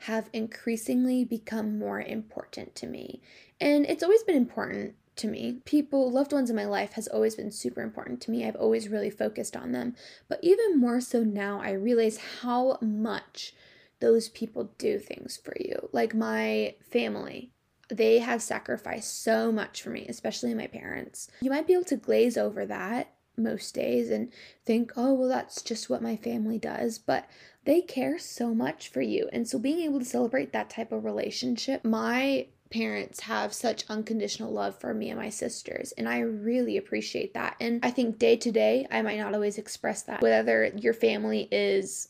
have 0.02 0.30
increasingly 0.32 1.24
become 1.24 1.78
more 1.78 2.00
important 2.00 2.74
to 2.76 2.86
me. 2.86 3.20
And 3.60 3.84
it's 3.84 4.02
always 4.02 4.22
been 4.22 4.36
important 4.36 4.94
to 5.18 5.28
me. 5.28 5.60
People, 5.64 6.10
loved 6.10 6.32
ones 6.32 6.50
in 6.50 6.56
my 6.56 6.64
life 6.64 6.92
has 6.92 7.08
always 7.08 7.34
been 7.34 7.50
super 7.50 7.82
important 7.82 8.20
to 8.22 8.30
me. 8.30 8.44
I've 8.46 8.56
always 8.56 8.88
really 8.88 9.10
focused 9.10 9.56
on 9.56 9.72
them. 9.72 9.94
But 10.28 10.40
even 10.42 10.78
more 10.78 11.00
so 11.00 11.22
now, 11.22 11.60
I 11.60 11.72
realize 11.72 12.18
how 12.42 12.78
much 12.80 13.54
those 14.00 14.28
people 14.28 14.72
do 14.78 14.98
things 14.98 15.36
for 15.36 15.54
you. 15.58 15.88
Like 15.92 16.14
my 16.14 16.74
family, 16.90 17.52
they 17.88 18.18
have 18.18 18.42
sacrificed 18.42 19.22
so 19.22 19.50
much 19.50 19.82
for 19.82 19.90
me, 19.90 20.06
especially 20.08 20.54
my 20.54 20.66
parents. 20.66 21.28
You 21.40 21.50
might 21.50 21.66
be 21.66 21.74
able 21.74 21.84
to 21.84 21.96
glaze 21.96 22.36
over 22.36 22.66
that 22.66 23.12
most 23.36 23.74
days 23.74 24.10
and 24.10 24.32
think, 24.64 24.92
oh, 24.96 25.14
well, 25.14 25.28
that's 25.28 25.62
just 25.62 25.88
what 25.88 26.02
my 26.02 26.16
family 26.16 26.58
does. 26.58 26.98
But 26.98 27.26
they 27.64 27.80
care 27.80 28.18
so 28.18 28.54
much 28.54 28.88
for 28.88 29.00
you. 29.00 29.28
And 29.32 29.48
so 29.48 29.58
being 29.58 29.80
able 29.80 29.98
to 29.98 30.04
celebrate 30.04 30.52
that 30.52 30.70
type 30.70 30.92
of 30.92 31.04
relationship, 31.04 31.84
my 31.84 32.46
parents 32.70 33.20
have 33.20 33.52
such 33.52 33.84
unconditional 33.88 34.52
love 34.52 34.78
for 34.78 34.92
me 34.92 35.10
and 35.10 35.18
my 35.18 35.30
sisters 35.30 35.92
and 35.92 36.08
i 36.08 36.18
really 36.18 36.76
appreciate 36.76 37.34
that. 37.34 37.56
And 37.60 37.84
i 37.84 37.90
think 37.90 38.18
day 38.18 38.36
to 38.36 38.50
day 38.50 38.86
i 38.90 39.02
might 39.02 39.18
not 39.18 39.34
always 39.34 39.58
express 39.58 40.02
that. 40.02 40.22
Whether 40.22 40.66
your 40.76 40.94
family 40.94 41.48
is 41.50 42.08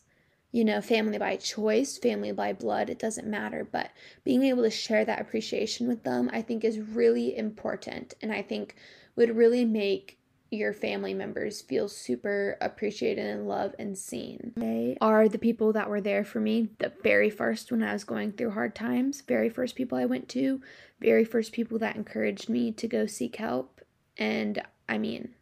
you 0.51 0.65
know 0.65 0.81
family 0.81 1.17
by 1.17 1.37
choice 1.37 1.97
family 1.97 2.31
by 2.31 2.53
blood 2.53 2.89
it 2.89 2.99
doesn't 2.99 3.27
matter. 3.27 3.67
But 3.71 3.91
being 4.23 4.43
able 4.43 4.63
to 4.63 4.71
share 4.71 5.05
that 5.05 5.21
appreciation 5.21 5.87
with 5.87 6.03
them 6.03 6.29
i 6.33 6.41
think 6.41 6.63
is 6.63 6.79
really 6.79 7.37
important 7.37 8.13
and 8.21 8.31
i 8.31 8.41
think 8.41 8.75
would 9.15 9.35
really 9.35 9.65
make 9.65 10.18
your 10.51 10.73
family 10.73 11.13
members 11.13 11.61
feel 11.61 11.87
super 11.87 12.57
appreciated 12.61 13.25
and 13.25 13.47
loved 13.47 13.75
and 13.77 13.97
seen. 13.97 14.53
They 14.55 14.97
are 14.99 15.29
the 15.29 15.37
people 15.37 15.73
that 15.73 15.89
were 15.89 16.01
there 16.01 16.23
for 16.23 16.39
me 16.39 16.69
the 16.79 16.91
very 17.03 17.29
first 17.29 17.71
when 17.71 17.83
I 17.83 17.93
was 17.93 18.03
going 18.03 18.31
through 18.31 18.51
hard 18.51 18.75
times, 18.75 19.21
very 19.21 19.49
first 19.49 19.75
people 19.75 19.97
I 19.97 20.05
went 20.05 20.27
to, 20.29 20.61
very 20.99 21.25
first 21.25 21.51
people 21.51 21.77
that 21.79 21.95
encouraged 21.95 22.49
me 22.49 22.71
to 22.73 22.87
go 22.87 23.05
seek 23.05 23.35
help. 23.35 23.81
And 24.17 24.61
I 24.87 24.97
mean, 24.97 25.35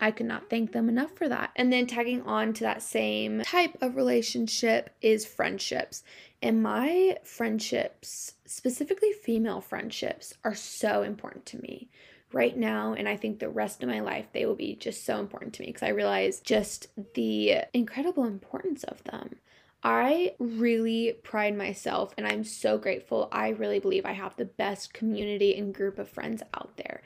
I 0.00 0.10
could 0.10 0.26
not 0.26 0.50
thank 0.50 0.72
them 0.72 0.88
enough 0.88 1.12
for 1.12 1.28
that. 1.28 1.50
And 1.56 1.72
then 1.72 1.86
tagging 1.86 2.22
on 2.22 2.52
to 2.54 2.64
that 2.64 2.82
same 2.82 3.42
type 3.42 3.76
of 3.80 3.96
relationship 3.96 4.90
is 5.00 5.24
friendships. 5.24 6.02
And 6.42 6.62
my 6.62 7.16
friendships, 7.24 8.34
specifically 8.44 9.12
female 9.12 9.60
friendships, 9.60 10.34
are 10.44 10.54
so 10.54 11.02
important 11.02 11.46
to 11.46 11.62
me 11.62 11.88
right 12.36 12.56
now 12.56 12.92
and 12.92 13.08
I 13.08 13.16
think 13.16 13.38
the 13.38 13.48
rest 13.48 13.82
of 13.82 13.88
my 13.88 14.00
life 14.00 14.26
they 14.32 14.44
will 14.44 14.54
be 14.54 14.76
just 14.76 15.06
so 15.06 15.18
important 15.18 15.54
to 15.54 15.62
me 15.62 15.68
because 15.68 15.82
I 15.82 15.88
realize 15.88 16.40
just 16.40 16.88
the 17.14 17.64
incredible 17.72 18.24
importance 18.24 18.84
of 18.84 19.02
them. 19.04 19.36
I 19.82 20.34
really 20.38 21.14
pride 21.22 21.56
myself 21.56 22.12
and 22.18 22.26
I'm 22.26 22.44
so 22.44 22.76
grateful. 22.76 23.30
I 23.32 23.48
really 23.48 23.78
believe 23.78 24.04
I 24.04 24.12
have 24.12 24.36
the 24.36 24.44
best 24.44 24.92
community 24.92 25.56
and 25.56 25.74
group 25.74 25.98
of 25.98 26.10
friends 26.10 26.42
out 26.52 26.76
there. 26.76 27.00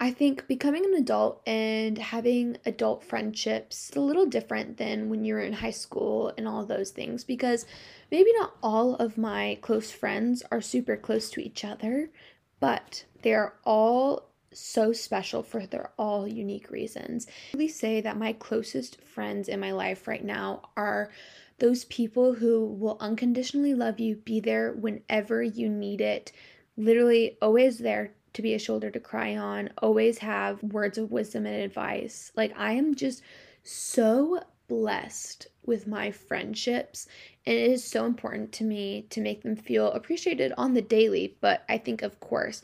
I 0.00 0.10
think 0.10 0.46
becoming 0.48 0.84
an 0.84 0.94
adult 0.94 1.40
and 1.46 1.96
having 1.96 2.58
adult 2.66 3.04
friendships 3.04 3.88
is 3.88 3.96
a 3.96 4.00
little 4.00 4.26
different 4.26 4.76
than 4.76 5.08
when 5.08 5.24
you're 5.24 5.40
in 5.40 5.54
high 5.54 5.70
school 5.70 6.30
and 6.36 6.46
all 6.46 6.66
those 6.66 6.90
things 6.90 7.24
because 7.24 7.64
maybe 8.10 8.30
not 8.36 8.54
all 8.62 8.96
of 8.96 9.16
my 9.16 9.56
close 9.62 9.90
friends 9.90 10.42
are 10.50 10.60
super 10.60 10.98
close 10.98 11.30
to 11.30 11.40
each 11.40 11.64
other, 11.64 12.10
but 12.60 13.04
they're 13.22 13.54
all 13.64 14.28
so 14.54 14.92
special 14.92 15.42
for 15.42 15.66
their 15.66 15.90
all 15.98 16.26
unique 16.26 16.70
reasons. 16.70 17.26
I 17.26 17.56
really 17.56 17.68
say 17.68 18.00
that 18.00 18.16
my 18.16 18.32
closest 18.32 19.00
friends 19.02 19.48
in 19.48 19.60
my 19.60 19.72
life 19.72 20.06
right 20.06 20.24
now 20.24 20.70
are 20.76 21.10
those 21.58 21.84
people 21.84 22.34
who 22.34 22.64
will 22.66 22.96
unconditionally 23.00 23.74
love 23.74 24.00
you, 24.00 24.16
be 24.16 24.40
there 24.40 24.72
whenever 24.72 25.42
you 25.42 25.68
need 25.68 26.00
it, 26.00 26.32
literally 26.76 27.36
always 27.40 27.78
there 27.78 28.12
to 28.32 28.42
be 28.42 28.54
a 28.54 28.58
shoulder 28.58 28.90
to 28.90 29.00
cry 29.00 29.36
on, 29.36 29.70
always 29.78 30.18
have 30.18 30.62
words 30.62 30.98
of 30.98 31.12
wisdom 31.12 31.46
and 31.46 31.62
advice. 31.62 32.32
Like, 32.36 32.52
I 32.58 32.72
am 32.72 32.94
just 32.94 33.22
so 33.62 34.40
blessed 34.66 35.46
with 35.64 35.86
my 35.86 36.10
friendships, 36.10 37.06
and 37.46 37.56
it 37.56 37.70
is 37.70 37.84
so 37.84 38.06
important 38.06 38.50
to 38.52 38.64
me 38.64 39.06
to 39.10 39.20
make 39.20 39.42
them 39.42 39.56
feel 39.56 39.92
appreciated 39.92 40.52
on 40.58 40.74
the 40.74 40.82
daily. 40.82 41.36
But 41.40 41.64
I 41.68 41.78
think, 41.78 42.02
of 42.02 42.18
course, 42.18 42.62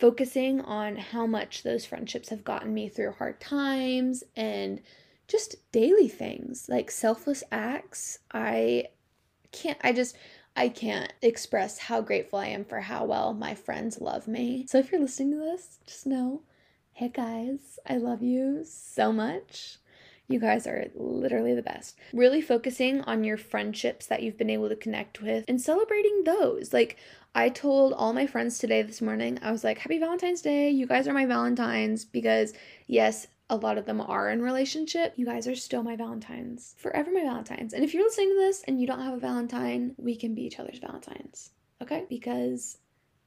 focusing 0.00 0.60
on 0.62 0.96
how 0.96 1.26
much 1.26 1.62
those 1.62 1.86
friendships 1.86 2.30
have 2.30 2.42
gotten 2.42 2.74
me 2.74 2.88
through 2.88 3.12
hard 3.12 3.40
times 3.40 4.24
and 4.34 4.80
just 5.28 5.56
daily 5.70 6.08
things 6.08 6.66
like 6.68 6.90
selfless 6.90 7.44
acts. 7.52 8.18
I 8.32 8.86
can't, 9.52 9.78
I 9.82 9.92
just, 9.92 10.16
I 10.56 10.68
can't 10.70 11.12
express 11.22 11.78
how 11.78 12.00
grateful 12.00 12.38
I 12.38 12.46
am 12.46 12.64
for 12.64 12.80
how 12.80 13.04
well 13.04 13.34
my 13.34 13.54
friends 13.54 14.00
love 14.00 14.26
me. 14.26 14.66
So 14.68 14.78
if 14.78 14.90
you're 14.90 15.00
listening 15.00 15.32
to 15.32 15.36
this, 15.38 15.78
just 15.86 16.06
know 16.06 16.42
Hey 16.92 17.08
guys, 17.08 17.78
I 17.88 17.96
love 17.96 18.22
you 18.22 18.62
so 18.62 19.10
much. 19.10 19.78
You 20.30 20.38
guys 20.38 20.64
are 20.68 20.86
literally 20.94 21.56
the 21.56 21.62
best. 21.62 21.98
Really 22.12 22.40
focusing 22.40 23.00
on 23.00 23.24
your 23.24 23.36
friendships 23.36 24.06
that 24.06 24.22
you've 24.22 24.38
been 24.38 24.48
able 24.48 24.68
to 24.68 24.76
connect 24.76 25.20
with 25.20 25.44
and 25.48 25.60
celebrating 25.60 26.22
those. 26.22 26.72
Like, 26.72 26.98
I 27.34 27.48
told 27.48 27.92
all 27.92 28.12
my 28.12 28.28
friends 28.28 28.56
today 28.56 28.82
this 28.82 29.02
morning, 29.02 29.40
I 29.42 29.50
was 29.50 29.64
like, 29.64 29.78
Happy 29.78 29.98
Valentine's 29.98 30.40
Day. 30.40 30.70
You 30.70 30.86
guys 30.86 31.08
are 31.08 31.12
my 31.12 31.26
Valentines 31.26 32.04
because, 32.04 32.52
yes, 32.86 33.26
a 33.48 33.56
lot 33.56 33.76
of 33.76 33.86
them 33.86 34.00
are 34.00 34.30
in 34.30 34.40
relationship. 34.40 35.14
You 35.16 35.26
guys 35.26 35.48
are 35.48 35.56
still 35.56 35.82
my 35.82 35.96
Valentines. 35.96 36.76
Forever 36.78 37.10
my 37.12 37.22
Valentines. 37.22 37.72
And 37.72 37.82
if 37.82 37.92
you're 37.92 38.04
listening 38.04 38.28
to 38.28 38.36
this 38.36 38.62
and 38.68 38.80
you 38.80 38.86
don't 38.86 39.02
have 39.02 39.14
a 39.14 39.18
Valentine, 39.18 39.96
we 39.98 40.14
can 40.14 40.36
be 40.36 40.42
each 40.42 40.60
other's 40.60 40.78
Valentines. 40.78 41.50
Okay? 41.82 42.06
Because 42.08 42.78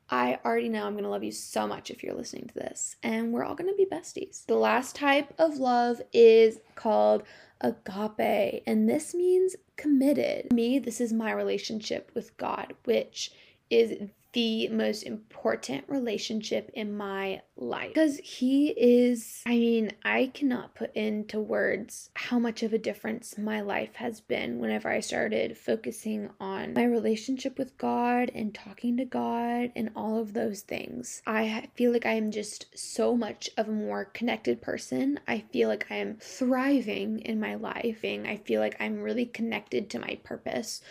I 0.10 0.40
already 0.46 0.70
know 0.70 0.86
I'm 0.86 0.94
to 1.04 1.10
love 1.10 1.24
you 1.24 1.32
so 1.32 1.68
much 1.68 1.90
if 1.90 2.04
you're 2.04 2.14
listening 2.14 2.48
to 2.48 2.54
this, 2.54 2.98
and 3.02 3.32
we're 3.32 3.44
all 3.44 3.56
to 3.70 3.76
be 3.76 3.86
besties. 3.86 4.46
The 4.46 4.56
last 4.56 4.96
type 4.96 5.34
of 5.40 5.58
love 5.58 6.02
is 6.12 6.60
called 6.76 7.24
agape, 7.62 8.64
and 8.68 8.90
this 8.90 9.16
means 9.16 9.56
committed. 9.76 10.48
For 10.50 10.56
me, 10.56 10.78
this 10.80 11.00
is 11.02 11.14
my 11.14 11.32
relationship 11.32 12.12
with 12.14 12.36
God, 12.38 12.74
which 12.84 13.32
is 13.70 14.10
the 14.34 14.68
most 14.70 15.04
important 15.04 15.86
relationship 15.88 16.70
in 16.74 16.96
my 16.96 17.42
life 17.56 17.90
because 17.90 18.18
he 18.18 18.70
is, 18.70 19.42
I 19.46 19.52
mean, 19.52 19.92
I 20.04 20.32
cannot 20.34 20.76
put 20.76 20.94
into 20.96 21.40
words 21.40 22.10
how 22.16 22.40
much 22.40 22.64
of 22.64 22.74
a 22.74 22.78
difference 22.78 23.38
my 23.38 23.62
life 23.62 23.96
has 23.96 24.22
been 24.22 24.60
whenever 24.60 24.90
I 24.90 25.00
started 25.00 25.58
focusing 25.58 26.30
on 26.40 26.74
my 26.74 26.84
relationship 26.84 27.58
with 27.58 27.78
God 27.78 28.32
and 28.34 28.54
talking 28.54 28.98
to 28.98 29.06
God 29.06 29.72
and 29.76 29.92
all 29.96 30.20
of 30.20 30.34
those 30.34 30.62
things. 30.62 31.22
I 31.28 31.70
feel 31.76 31.92
like 31.92 32.06
I 32.06 32.14
am 32.14 32.32
just 32.32 32.78
so 32.78 33.16
much 33.16 33.50
of 33.58 33.68
a 33.68 33.72
more 33.72 34.06
connected 34.06 34.62
person. 34.62 35.20
I 35.28 35.44
feel 35.52 35.70
like 35.70 35.88
I 35.90 35.96
am 35.96 36.18
thriving 36.20 37.20
in 37.20 37.40
my 37.40 37.56
life. 37.56 38.00
I 38.04 38.42
feel 38.44 38.60
like 38.60 38.76
I'm 38.80 39.02
really 39.02 39.26
connected 39.26 39.90
to 39.92 40.00
my 40.00 40.20
purpose, 40.24 40.82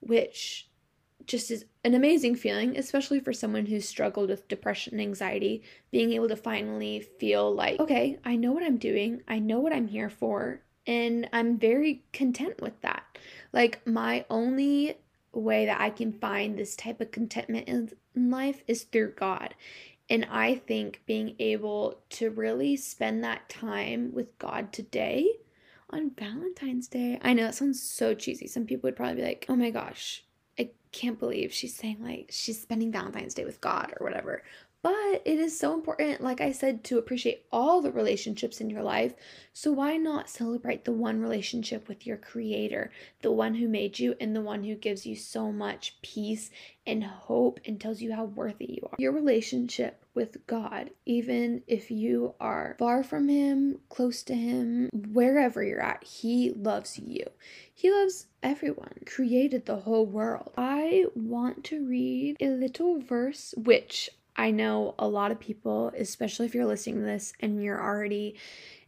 which 0.00 0.67
just 1.26 1.50
is 1.50 1.64
an 1.84 1.94
amazing 1.94 2.36
feeling, 2.36 2.76
especially 2.76 3.20
for 3.20 3.32
someone 3.32 3.66
who's 3.66 3.88
struggled 3.88 4.30
with 4.30 4.48
depression 4.48 4.94
and 4.94 5.02
anxiety, 5.02 5.62
being 5.90 6.12
able 6.12 6.28
to 6.28 6.36
finally 6.36 7.00
feel 7.00 7.54
like, 7.54 7.78
okay, 7.80 8.18
I 8.24 8.36
know 8.36 8.52
what 8.52 8.62
I'm 8.62 8.78
doing, 8.78 9.22
I 9.28 9.38
know 9.38 9.60
what 9.60 9.72
I'm 9.72 9.88
here 9.88 10.10
for, 10.10 10.62
and 10.86 11.28
I'm 11.32 11.58
very 11.58 12.02
content 12.12 12.62
with 12.62 12.80
that. 12.80 13.04
Like, 13.52 13.86
my 13.86 14.24
only 14.30 14.96
way 15.32 15.66
that 15.66 15.80
I 15.80 15.90
can 15.90 16.12
find 16.12 16.58
this 16.58 16.74
type 16.74 17.00
of 17.00 17.10
contentment 17.10 17.68
in, 17.68 17.90
life 18.14 18.62
is 18.66 18.84
through 18.84 19.12
God. 19.12 19.54
And 20.10 20.26
I 20.30 20.54
think 20.54 21.02
being 21.04 21.36
able 21.38 22.00
to 22.10 22.30
really 22.30 22.76
spend 22.76 23.22
that 23.24 23.48
time 23.50 24.12
with 24.14 24.38
God 24.38 24.72
today 24.72 25.28
on 25.90 26.12
Valentine's 26.18 26.88
Day, 26.88 27.18
I 27.22 27.34
know 27.34 27.44
that 27.44 27.54
sounds 27.54 27.82
so 27.82 28.14
cheesy. 28.14 28.46
Some 28.46 28.64
people 28.64 28.88
would 28.88 28.96
probably 28.96 29.16
be 29.16 29.22
like, 29.22 29.44
oh 29.50 29.56
my 29.56 29.70
gosh, 29.70 30.24
can't 30.92 31.18
believe 31.18 31.52
she's 31.52 31.74
saying 31.74 31.98
like 32.02 32.28
she's 32.30 32.60
spending 32.60 32.92
Valentine's 32.92 33.34
Day 33.34 33.44
with 33.44 33.60
God 33.60 33.92
or 33.98 34.04
whatever. 34.04 34.42
But 34.80 35.22
it 35.24 35.40
is 35.40 35.58
so 35.58 35.74
important, 35.74 36.20
like 36.20 36.40
I 36.40 36.52
said, 36.52 36.84
to 36.84 36.98
appreciate 36.98 37.46
all 37.50 37.82
the 37.82 37.90
relationships 37.90 38.60
in 38.60 38.70
your 38.70 38.82
life. 38.82 39.12
So 39.52 39.72
why 39.72 39.96
not 39.96 40.30
celebrate 40.30 40.84
the 40.84 40.92
one 40.92 41.20
relationship 41.20 41.88
with 41.88 42.06
your 42.06 42.16
creator, 42.16 42.92
the 43.22 43.32
one 43.32 43.56
who 43.56 43.66
made 43.66 43.98
you 43.98 44.14
and 44.20 44.36
the 44.36 44.40
one 44.40 44.62
who 44.62 44.76
gives 44.76 45.04
you 45.04 45.16
so 45.16 45.50
much 45.50 45.96
peace 46.00 46.50
and 46.86 47.02
hope 47.02 47.58
and 47.64 47.80
tells 47.80 48.00
you 48.00 48.12
how 48.12 48.24
worthy 48.24 48.66
you 48.80 48.88
are? 48.88 48.96
Your 48.98 49.12
relationship 49.12 50.04
with 50.14 50.46
God, 50.46 50.90
even 51.04 51.62
if 51.66 51.90
you 51.90 52.34
are 52.38 52.76
far 52.78 53.02
from 53.02 53.28
Him, 53.28 53.80
close 53.88 54.22
to 54.24 54.34
Him, 54.34 54.90
wherever 54.92 55.62
you're 55.62 55.82
at, 55.82 56.04
He 56.04 56.50
loves 56.50 56.98
you. 56.98 57.24
He 57.74 57.90
loves 57.90 58.26
everyone, 58.42 59.00
created 59.06 59.66
the 59.66 59.76
whole 59.76 60.06
world. 60.06 60.52
I 60.56 61.06
want 61.16 61.64
to 61.64 61.84
read 61.84 62.36
a 62.40 62.48
little 62.48 63.00
verse 63.00 63.54
which 63.56 64.10
I 64.38 64.52
know 64.52 64.94
a 64.98 65.08
lot 65.08 65.32
of 65.32 65.40
people, 65.40 65.92
especially 65.98 66.46
if 66.46 66.54
you're 66.54 66.64
listening 66.64 67.00
to 67.00 67.04
this 67.04 67.32
and 67.40 67.62
you're 67.62 67.82
already 67.82 68.36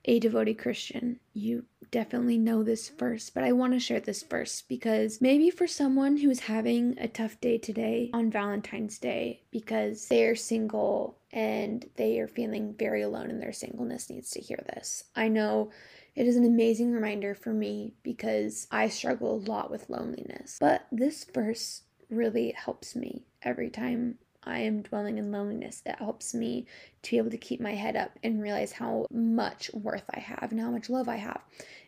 a 0.05 0.21
devoted 0.21 0.59
Christian, 0.59 1.19
you 1.35 1.65
definitely 1.91 2.39
know 2.39 2.63
this 2.63 2.89
first, 2.89 3.35
but 3.35 3.43
I 3.43 3.53
want 3.53 3.73
to 3.73 3.81
share 3.81 4.01
this 4.01 4.23
first 4.23 4.69
because 4.69 5.21
maybe 5.21 5.51
for 5.51 5.67
someone 5.67 6.17
who 6.17 6.31
is 6.31 6.41
having 6.41 6.97
a 6.99 7.09
tough 7.09 7.41
day 7.41 7.59
today 7.59 8.11
on 8.15 8.31
Valentine's 8.31 8.99
Day 8.99 9.43
because 9.51 10.07
they're 10.07 10.37
single 10.37 11.19
and 11.33 11.85
they 11.97 12.19
are 12.21 12.29
feeling 12.29 12.75
very 12.79 13.03
alone 13.03 13.29
in 13.29 13.41
their 13.41 13.53
singleness 13.53 14.09
needs 14.09 14.31
to 14.31 14.41
hear 14.41 14.63
this. 14.73 15.05
I 15.17 15.29
know 15.29 15.71
it 16.15 16.27
is 16.27 16.37
an 16.37 16.45
amazing 16.45 16.93
reminder 16.93 17.35
for 17.35 17.53
me 17.53 17.95
because 18.03 18.69
I 18.71 18.89
struggle 18.89 19.35
a 19.35 19.47
lot 19.51 19.71
with 19.71 19.91
loneliness, 19.91 20.59
but 20.61 20.87
this 20.93 21.25
verse 21.25 21.83
really 22.09 22.53
helps 22.53 22.97
me 22.97 23.27
every 23.43 23.71
time 23.71 24.19
I 24.43 24.61
am 24.61 24.83
dwelling 24.83 25.19
in 25.19 25.31
loneliness. 25.31 25.83
It 25.85 25.97
helps 25.99 26.35
me 26.35 26.67
to 27.03 27.11
be 27.11 27.19
able 27.19 27.31
to 27.31 27.37
keep 27.37 27.61
my 27.61 27.75
head 27.75 27.97
up 27.97 28.19
and 28.23 28.41
realize 28.41 28.73
how 28.73 29.07
much 29.11 29.71
worth 29.75 30.05
I 30.11 30.21
have 30.21 30.51
and 30.51 30.61
how 30.61 30.71
much 30.71 30.89
love 30.89 31.09
I 31.09 31.17
have. 31.17 31.43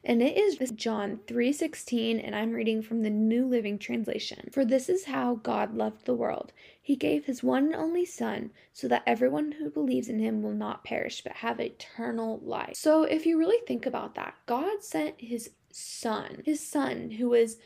And 0.05 0.23
it 0.23 0.37
is 0.37 0.71
John 0.73 1.21
3:16 1.27 2.19
and 2.19 2.35
I'm 2.35 2.53
reading 2.53 2.83
from 2.83 3.03
the 3.03 3.11
New 3.11 3.47
Living 3.47 3.79
Translation. 3.79 4.51
For 4.53 4.65
this 4.65 4.89
is 4.89 5.05
how 5.05 5.37
God 5.37 5.75
loved 5.75 6.05
the 6.05 6.15
world. 6.15 6.53
He 6.81 6.97
gave 6.97 7.25
his 7.25 7.43
one 7.43 7.67
and 7.67 7.75
only 7.75 8.05
son 8.05 8.51
so 8.73 8.89
that 8.89 9.05
everyone 9.07 9.53
who 9.53 9.71
believes 9.71 10.09
in 10.09 10.19
him 10.19 10.43
will 10.43 10.53
not 10.53 10.85
perish 10.85 11.23
but 11.23 11.33
have 11.33 11.61
eternal 11.61 12.41
life. 12.43 12.77
So 12.77 13.05
if 13.05 13.25
you 13.25 13.39
really 13.39 13.65
think 13.67 13.87
about 13.87 14.15
that, 14.17 14.35
God 14.47 14.83
sent 14.83 15.21
his 15.21 15.51
son, 15.71 16.43
his 16.45 16.61
son 16.61 17.13
who 17.13 17.31
was 17.31 17.59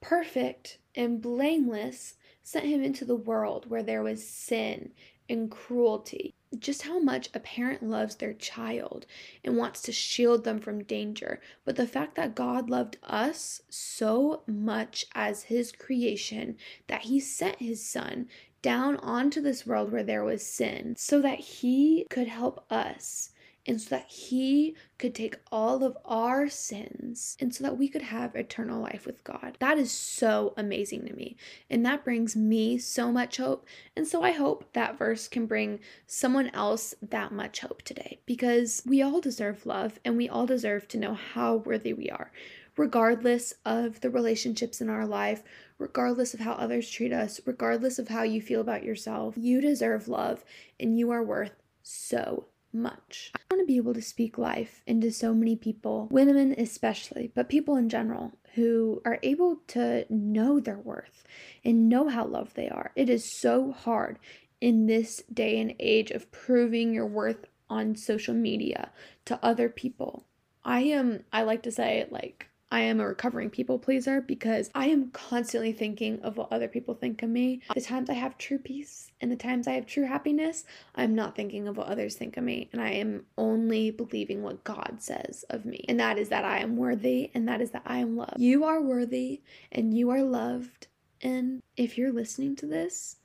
perfect 0.00 0.78
and 0.94 1.20
blameless 1.20 2.14
sent 2.44 2.66
him 2.66 2.84
into 2.84 3.04
the 3.04 3.16
world 3.16 3.68
where 3.68 3.82
there 3.82 4.02
was 4.02 4.26
sin 4.26 4.92
and 5.28 5.50
cruelty. 5.50 6.34
Just 6.58 6.82
how 6.82 7.00
much 7.00 7.30
a 7.34 7.40
parent 7.40 7.82
loves 7.82 8.16
their 8.16 8.34
child 8.34 9.06
and 9.42 9.56
wants 9.56 9.82
to 9.82 9.92
shield 9.92 10.44
them 10.44 10.60
from 10.60 10.84
danger. 10.84 11.40
But 11.64 11.76
the 11.76 11.86
fact 11.86 12.14
that 12.14 12.36
God 12.36 12.70
loved 12.70 12.98
us 13.02 13.62
so 13.68 14.42
much 14.46 15.06
as 15.14 15.44
his 15.44 15.72
creation 15.72 16.56
that 16.86 17.02
he 17.02 17.18
sent 17.18 17.56
his 17.58 17.84
son 17.84 18.28
down 18.62 18.96
onto 18.98 19.40
this 19.40 19.66
world 19.66 19.90
where 19.90 20.04
there 20.04 20.24
was 20.24 20.46
sin 20.46 20.94
so 20.96 21.20
that 21.20 21.40
he 21.40 22.06
could 22.08 22.28
help 22.28 22.64
us 22.70 23.30
and 23.66 23.80
so 23.80 23.90
that 23.90 24.06
He 24.08 24.74
could 24.98 25.14
take 25.14 25.36
all 25.50 25.82
of 25.82 25.96
our 26.04 26.48
sins 26.48 27.36
and 27.40 27.54
so 27.54 27.64
that 27.64 27.78
we 27.78 27.88
could 27.88 28.02
have 28.02 28.34
eternal 28.34 28.80
life 28.80 29.06
with 29.06 29.24
God. 29.24 29.56
That 29.60 29.78
is 29.78 29.90
so 29.92 30.52
amazing 30.56 31.06
to 31.06 31.14
me. 31.14 31.36
And 31.70 31.84
that 31.84 32.04
brings 32.04 32.36
me 32.36 32.78
so 32.78 33.10
much 33.10 33.38
hope. 33.38 33.66
And 33.96 34.06
so 34.06 34.22
I 34.22 34.32
hope 34.32 34.72
that 34.72 34.98
verse 34.98 35.28
can 35.28 35.46
bring 35.46 35.80
someone 36.06 36.50
else 36.50 36.94
that 37.02 37.32
much 37.32 37.60
hope 37.60 37.82
today 37.82 38.20
because 38.26 38.82
we 38.86 39.02
all 39.02 39.20
deserve 39.20 39.66
love 39.66 39.98
and 40.04 40.16
we 40.16 40.28
all 40.28 40.46
deserve 40.46 40.86
to 40.88 40.98
know 40.98 41.14
how 41.14 41.56
worthy 41.56 41.92
we 41.92 42.10
are. 42.10 42.30
Regardless 42.76 43.54
of 43.64 44.00
the 44.00 44.10
relationships 44.10 44.80
in 44.80 44.88
our 44.88 45.06
life, 45.06 45.44
regardless 45.78 46.34
of 46.34 46.40
how 46.40 46.52
others 46.52 46.90
treat 46.90 47.12
us, 47.12 47.40
regardless 47.46 48.00
of 48.00 48.08
how 48.08 48.24
you 48.24 48.42
feel 48.42 48.60
about 48.60 48.82
yourself, 48.82 49.34
you 49.36 49.60
deserve 49.60 50.08
love 50.08 50.44
and 50.80 50.98
you 50.98 51.10
are 51.10 51.22
worth 51.22 51.52
so 51.84 52.46
much. 52.74 53.32
I 53.34 53.40
want 53.50 53.62
to 53.62 53.66
be 53.66 53.76
able 53.76 53.94
to 53.94 54.02
speak 54.02 54.36
life 54.36 54.82
into 54.86 55.10
so 55.10 55.32
many 55.32 55.56
people, 55.56 56.08
women 56.10 56.54
especially, 56.58 57.30
but 57.34 57.48
people 57.48 57.76
in 57.76 57.88
general 57.88 58.38
who 58.54 59.00
are 59.04 59.18
able 59.22 59.60
to 59.68 60.06
know 60.10 60.60
their 60.60 60.78
worth 60.78 61.24
and 61.64 61.88
know 61.88 62.08
how 62.08 62.26
loved 62.26 62.56
they 62.56 62.68
are. 62.68 62.92
It 62.96 63.08
is 63.08 63.38
so 63.40 63.72
hard 63.72 64.18
in 64.60 64.86
this 64.86 65.22
day 65.32 65.60
and 65.60 65.74
age 65.78 66.10
of 66.10 66.30
proving 66.32 66.92
your 66.92 67.06
worth 67.06 67.46
on 67.68 67.96
social 67.96 68.34
media 68.34 68.90
to 69.24 69.38
other 69.44 69.68
people. 69.68 70.26
I 70.64 70.80
am, 70.80 71.24
I 71.32 71.42
like 71.42 71.62
to 71.64 71.72
say, 71.72 72.06
like, 72.10 72.48
I 72.74 72.80
am 72.80 72.98
a 72.98 73.06
recovering 73.06 73.50
people 73.50 73.78
pleaser 73.78 74.20
because 74.20 74.68
I 74.74 74.86
am 74.86 75.12
constantly 75.12 75.72
thinking 75.72 76.20
of 76.22 76.36
what 76.36 76.50
other 76.50 76.66
people 76.66 76.94
think 76.94 77.22
of 77.22 77.30
me. 77.30 77.62
The 77.72 77.80
times 77.80 78.10
I 78.10 78.14
have 78.14 78.36
true 78.36 78.58
peace 78.58 79.12
and 79.20 79.30
the 79.30 79.36
times 79.36 79.68
I 79.68 79.74
have 79.74 79.86
true 79.86 80.06
happiness, 80.06 80.64
I'm 80.96 81.14
not 81.14 81.36
thinking 81.36 81.68
of 81.68 81.76
what 81.76 81.86
others 81.86 82.16
think 82.16 82.36
of 82.36 82.42
me. 82.42 82.68
And 82.72 82.82
I 82.82 82.88
am 82.88 83.26
only 83.38 83.92
believing 83.92 84.42
what 84.42 84.64
God 84.64 84.96
says 84.98 85.44
of 85.50 85.64
me. 85.64 85.84
And 85.88 86.00
that 86.00 86.18
is 86.18 86.30
that 86.30 86.44
I 86.44 86.58
am 86.58 86.76
worthy 86.76 87.30
and 87.32 87.46
that 87.46 87.60
is 87.60 87.70
that 87.70 87.84
I 87.86 87.98
am 87.98 88.16
loved. 88.16 88.40
You 88.40 88.64
are 88.64 88.82
worthy 88.82 89.42
and 89.70 89.96
you 89.96 90.10
are 90.10 90.24
loved. 90.24 90.88
And 91.22 91.62
if 91.76 91.96
you're 91.96 92.12
listening 92.12 92.56
to 92.56 92.66
this, 92.66 93.18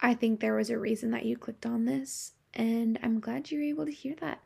I 0.00 0.14
think 0.14 0.38
there 0.38 0.54
was 0.54 0.70
a 0.70 0.78
reason 0.78 1.10
that 1.10 1.24
you 1.24 1.36
clicked 1.36 1.66
on 1.66 1.84
this. 1.84 2.34
And 2.54 2.96
I'm 3.02 3.18
glad 3.18 3.50
you're 3.50 3.60
able 3.60 3.86
to 3.86 3.92
hear 3.92 4.14
that 4.20 4.40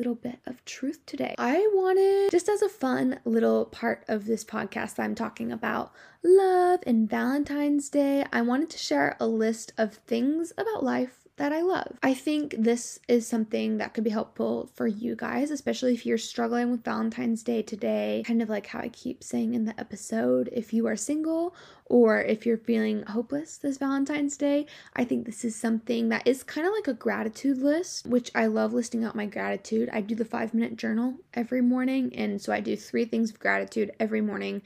little 0.00 0.14
bit 0.14 0.38
of 0.46 0.64
truth 0.64 1.04
today. 1.04 1.34
I 1.36 1.58
wanted, 1.74 2.30
just 2.30 2.48
as 2.48 2.62
a 2.62 2.70
fun 2.70 3.20
little 3.26 3.66
part 3.66 4.02
of 4.08 4.24
this 4.24 4.42
podcast 4.42 4.98
I'm 4.98 5.14
talking 5.14 5.52
about 5.52 5.92
love 6.24 6.80
and 6.86 7.08
Valentine's 7.08 7.90
Day, 7.90 8.24
I 8.32 8.40
wanted 8.40 8.70
to 8.70 8.78
share 8.78 9.18
a 9.20 9.26
list 9.26 9.74
of 9.76 9.96
things 10.06 10.54
about 10.56 10.82
life 10.82 11.19
that 11.40 11.54
I 11.54 11.62
love. 11.62 11.96
I 12.02 12.12
think 12.12 12.54
this 12.58 13.00
is 13.08 13.26
something 13.26 13.78
that 13.78 13.94
could 13.94 14.04
be 14.04 14.10
helpful 14.10 14.68
for 14.74 14.86
you 14.86 15.16
guys, 15.16 15.50
especially 15.50 15.94
if 15.94 16.04
you're 16.04 16.18
struggling 16.18 16.70
with 16.70 16.84
Valentine's 16.84 17.42
Day 17.42 17.62
today. 17.62 18.22
Kind 18.26 18.42
of 18.42 18.50
like 18.50 18.66
how 18.66 18.80
I 18.80 18.90
keep 18.90 19.24
saying 19.24 19.54
in 19.54 19.64
the 19.64 19.78
episode 19.80 20.50
if 20.52 20.74
you 20.74 20.86
are 20.86 20.96
single 20.96 21.54
or 21.86 22.20
if 22.20 22.44
you're 22.44 22.58
feeling 22.58 23.04
hopeless 23.04 23.56
this 23.56 23.78
Valentine's 23.78 24.36
Day, 24.36 24.66
I 24.94 25.04
think 25.04 25.24
this 25.24 25.42
is 25.42 25.56
something 25.56 26.10
that 26.10 26.26
is 26.26 26.42
kind 26.42 26.66
of 26.66 26.74
like 26.74 26.88
a 26.88 26.92
gratitude 26.92 27.56
list, 27.56 28.06
which 28.06 28.30
I 28.34 28.44
love 28.44 28.74
listing 28.74 29.02
out 29.02 29.16
my 29.16 29.24
gratitude. 29.24 29.88
I 29.94 30.02
do 30.02 30.14
the 30.14 30.26
five 30.26 30.52
minute 30.52 30.76
journal 30.76 31.14
every 31.32 31.62
morning, 31.62 32.14
and 32.14 32.38
so 32.38 32.52
I 32.52 32.60
do 32.60 32.76
three 32.76 33.06
things 33.06 33.30
of 33.30 33.40
gratitude 33.40 33.92
every 33.98 34.20
morning. 34.20 34.60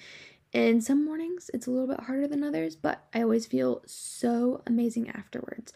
And 0.52 0.84
some 0.84 1.04
mornings 1.04 1.50
it's 1.52 1.66
a 1.66 1.70
little 1.70 1.88
bit 1.88 2.00
harder 2.00 2.28
than 2.28 2.44
others, 2.44 2.76
but 2.76 3.04
I 3.12 3.22
always 3.22 3.44
feel 3.44 3.82
so 3.86 4.62
amazing 4.66 5.10
afterwards. 5.10 5.72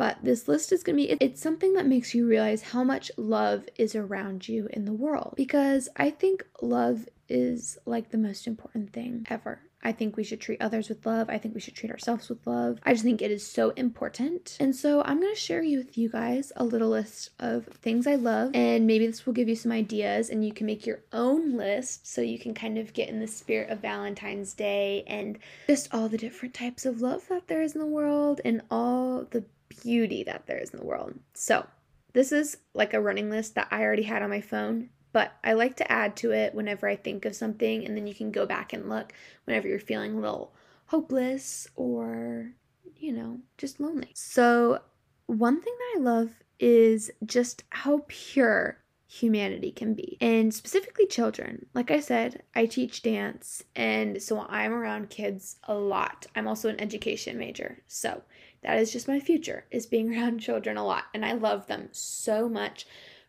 But 0.00 0.16
this 0.22 0.48
list 0.48 0.72
is 0.72 0.82
going 0.82 0.96
to 0.96 1.02
be 1.02 1.10
it's 1.20 1.42
something 1.42 1.74
that 1.74 1.84
makes 1.84 2.14
you 2.14 2.26
realize 2.26 2.62
how 2.62 2.82
much 2.82 3.12
love 3.18 3.68
is 3.76 3.94
around 3.94 4.48
you 4.48 4.66
in 4.72 4.86
the 4.86 4.94
world 4.94 5.34
because 5.36 5.90
I 5.94 6.08
think 6.08 6.42
love 6.62 7.06
is 7.28 7.76
like 7.84 8.08
the 8.08 8.16
most 8.16 8.46
important 8.46 8.94
thing 8.94 9.26
ever. 9.28 9.60
I 9.82 9.92
think 9.92 10.16
we 10.16 10.24
should 10.24 10.40
treat 10.40 10.62
others 10.62 10.88
with 10.88 11.04
love. 11.04 11.28
I 11.28 11.36
think 11.36 11.54
we 11.54 11.60
should 11.60 11.74
treat 11.74 11.92
ourselves 11.92 12.30
with 12.30 12.46
love. 12.46 12.78
I 12.82 12.92
just 12.94 13.04
think 13.04 13.20
it 13.20 13.30
is 13.30 13.46
so 13.46 13.70
important. 13.70 14.56
And 14.58 14.74
so 14.74 15.02
I'm 15.02 15.20
going 15.20 15.34
to 15.34 15.38
share 15.38 15.60
with 15.60 15.98
you 15.98 16.08
guys 16.08 16.50
a 16.56 16.64
little 16.64 16.88
list 16.88 17.30
of 17.38 17.66
things 17.66 18.06
I 18.06 18.14
love, 18.14 18.52
and 18.54 18.86
maybe 18.86 19.06
this 19.06 19.26
will 19.26 19.34
give 19.34 19.48
you 19.48 19.56
some 19.56 19.72
ideas, 19.72 20.30
and 20.30 20.44
you 20.44 20.52
can 20.52 20.66
make 20.66 20.86
your 20.86 21.00
own 21.12 21.58
list 21.58 22.06
so 22.06 22.22
you 22.22 22.38
can 22.38 22.54
kind 22.54 22.78
of 22.78 22.94
get 22.94 23.10
in 23.10 23.20
the 23.20 23.26
spirit 23.26 23.68
of 23.68 23.80
Valentine's 23.80 24.54
Day 24.54 25.04
and 25.06 25.38
just 25.66 25.94
all 25.94 26.08
the 26.08 26.18
different 26.18 26.54
types 26.54 26.86
of 26.86 27.02
love 27.02 27.28
that 27.28 27.48
there 27.48 27.62
is 27.62 27.74
in 27.74 27.80
the 27.80 27.86
world 27.86 28.40
and 28.44 28.62
all 28.70 29.26
the 29.30 29.44
beauty 29.82 30.24
that 30.24 30.46
there 30.46 30.58
is 30.58 30.70
in 30.70 30.78
the 30.78 30.86
world. 30.86 31.14
So, 31.34 31.66
this 32.12 32.32
is 32.32 32.56
like 32.74 32.92
a 32.92 33.00
running 33.00 33.30
list 33.30 33.54
that 33.54 33.68
I 33.70 33.82
already 33.82 34.02
had 34.02 34.22
on 34.22 34.30
my 34.30 34.40
phone 34.40 34.90
but 35.12 35.32
I 35.42 35.54
like 35.54 35.76
to 35.76 35.90
add 35.90 36.16
to 36.16 36.32
it 36.32 36.54
whenever 36.54 36.88
I 36.88 36.96
think 36.96 37.24
of 37.24 37.34
something, 37.34 37.84
and 37.84 37.96
then 37.96 38.06
you 38.06 38.14
can 38.14 38.30
go 38.30 38.46
back 38.46 38.72
and 38.72 38.88
look 38.88 39.12
whenever 39.44 39.66
you're 39.66 39.80
feeling 39.80 40.14
a 40.14 40.20
little 40.20 40.54
hopeless 40.86 41.68
or, 41.76 42.52
you 42.96 43.12
know, 43.12 43.40
just 43.58 43.80
lonely. 43.80 44.10
So, 44.14 44.80
one 45.26 45.60
thing 45.60 45.74
that 45.78 46.00
I 46.00 46.02
love 46.02 46.30
is 46.58 47.10
just 47.24 47.64
how 47.70 48.04
pure 48.08 48.78
humanity 49.06 49.72
can 49.72 49.94
be, 49.94 50.16
and 50.20 50.54
specifically 50.54 51.06
children. 51.06 51.66
Like 51.74 51.90
I 51.90 51.98
said, 51.98 52.44
I 52.54 52.66
teach 52.66 53.02
dance, 53.02 53.64
and 53.74 54.22
so 54.22 54.46
I'm 54.48 54.72
around 54.72 55.10
kids 55.10 55.56
a 55.64 55.74
lot. 55.74 56.26
I'm 56.36 56.46
also 56.46 56.68
an 56.68 56.80
education 56.80 57.36
major, 57.36 57.82
so 57.88 58.22
that 58.62 58.78
is 58.78 58.92
just 58.92 59.08
my 59.08 59.20
future 59.20 59.64
is 59.70 59.86
being 59.86 60.14
around 60.16 60.40
children 60.40 60.76
a 60.76 60.84
lot, 60.84 61.04
and 61.14 61.24
I 61.24 61.32
love 61.32 61.66
them 61.66 61.88
so 61.92 62.48
much. 62.48 62.86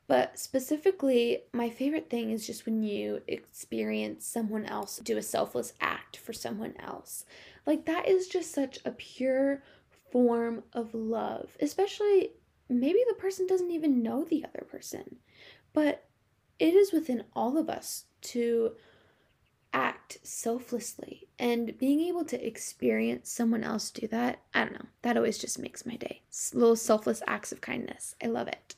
But 0.08 0.38
specifically, 0.38 1.44
my 1.54 1.70
favorite 1.70 2.10
thing 2.10 2.32
is 2.32 2.46
just 2.46 2.66
when 2.66 2.84
you 2.84 3.22
experience 3.28 4.26
someone 4.26 4.66
else 4.66 4.98
do 4.98 5.18
a 5.18 5.22
selfless 5.22 5.74
act 5.80 6.18
for 6.18 6.34
someone 6.34 6.74
else. 6.80 7.26
Like, 7.66 7.86
that 7.86 8.10
is 8.10 8.28
just 8.28 8.52
such 8.52 8.80
a 8.84 8.92
pure 8.92 9.64
form 10.12 10.64
of 10.74 10.94
love, 10.94 11.56
especially 11.62 12.32
maybe 12.68 13.00
the 13.08 13.16
person 13.16 13.48
doesn't 13.48 13.72
even 13.72 14.04
know 14.04 14.24
the 14.24 14.44
other 14.44 14.66
person, 14.70 15.18
but 15.74 16.06
it 16.60 16.74
is 16.74 16.92
within 16.92 17.24
all 17.34 17.58
of 17.58 17.70
us 17.70 18.06
to 18.22 18.74
act 19.74 20.18
selflessly 20.24 21.28
and 21.40 21.78
being 21.78 22.02
able 22.02 22.26
to 22.26 22.46
experience 22.46 23.32
someone 23.32 23.64
else 23.64 23.90
do 23.90 24.06
that 24.08 24.40
i 24.54 24.64
don't 24.64 24.74
know 24.74 24.86
that 25.02 25.16
always 25.16 25.38
just 25.38 25.58
makes 25.58 25.86
my 25.86 25.96
day 25.96 26.22
little 26.54 26.76
selfless 26.76 27.22
acts 27.26 27.52
of 27.52 27.62
kindness 27.62 28.16
i 28.22 28.28
love 28.28 28.48
it 28.48 28.76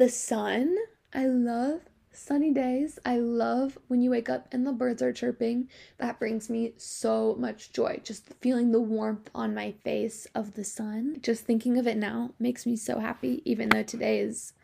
the 0.00 0.08
sun, 0.08 0.78
I 1.12 1.26
love 1.26 1.82
sunny 2.10 2.54
days. 2.54 2.98
I 3.04 3.18
love 3.18 3.78
when 3.88 4.00
you 4.00 4.08
wake 4.08 4.30
up 4.30 4.48
and 4.50 4.66
the 4.66 4.72
birds 4.72 5.02
are 5.02 5.12
chirping. 5.12 5.68
That 5.98 6.18
brings 6.18 6.48
me 6.48 6.72
so 6.78 7.36
much 7.38 7.70
joy. 7.74 8.00
Just 8.02 8.32
feeling 8.40 8.72
the 8.72 8.80
warmth 8.80 9.28
on 9.34 9.54
my 9.54 9.72
face 9.84 10.26
of 10.34 10.54
the 10.54 10.64
sun. 10.64 11.18
Just 11.20 11.44
thinking 11.44 11.76
of 11.76 11.86
it 11.86 11.98
now 11.98 12.30
makes 12.38 12.64
me 12.64 12.76
so 12.76 12.98
happy, 12.98 13.42
even 13.44 13.68
though 13.68 13.82
today 13.82 14.20
is 14.20 14.54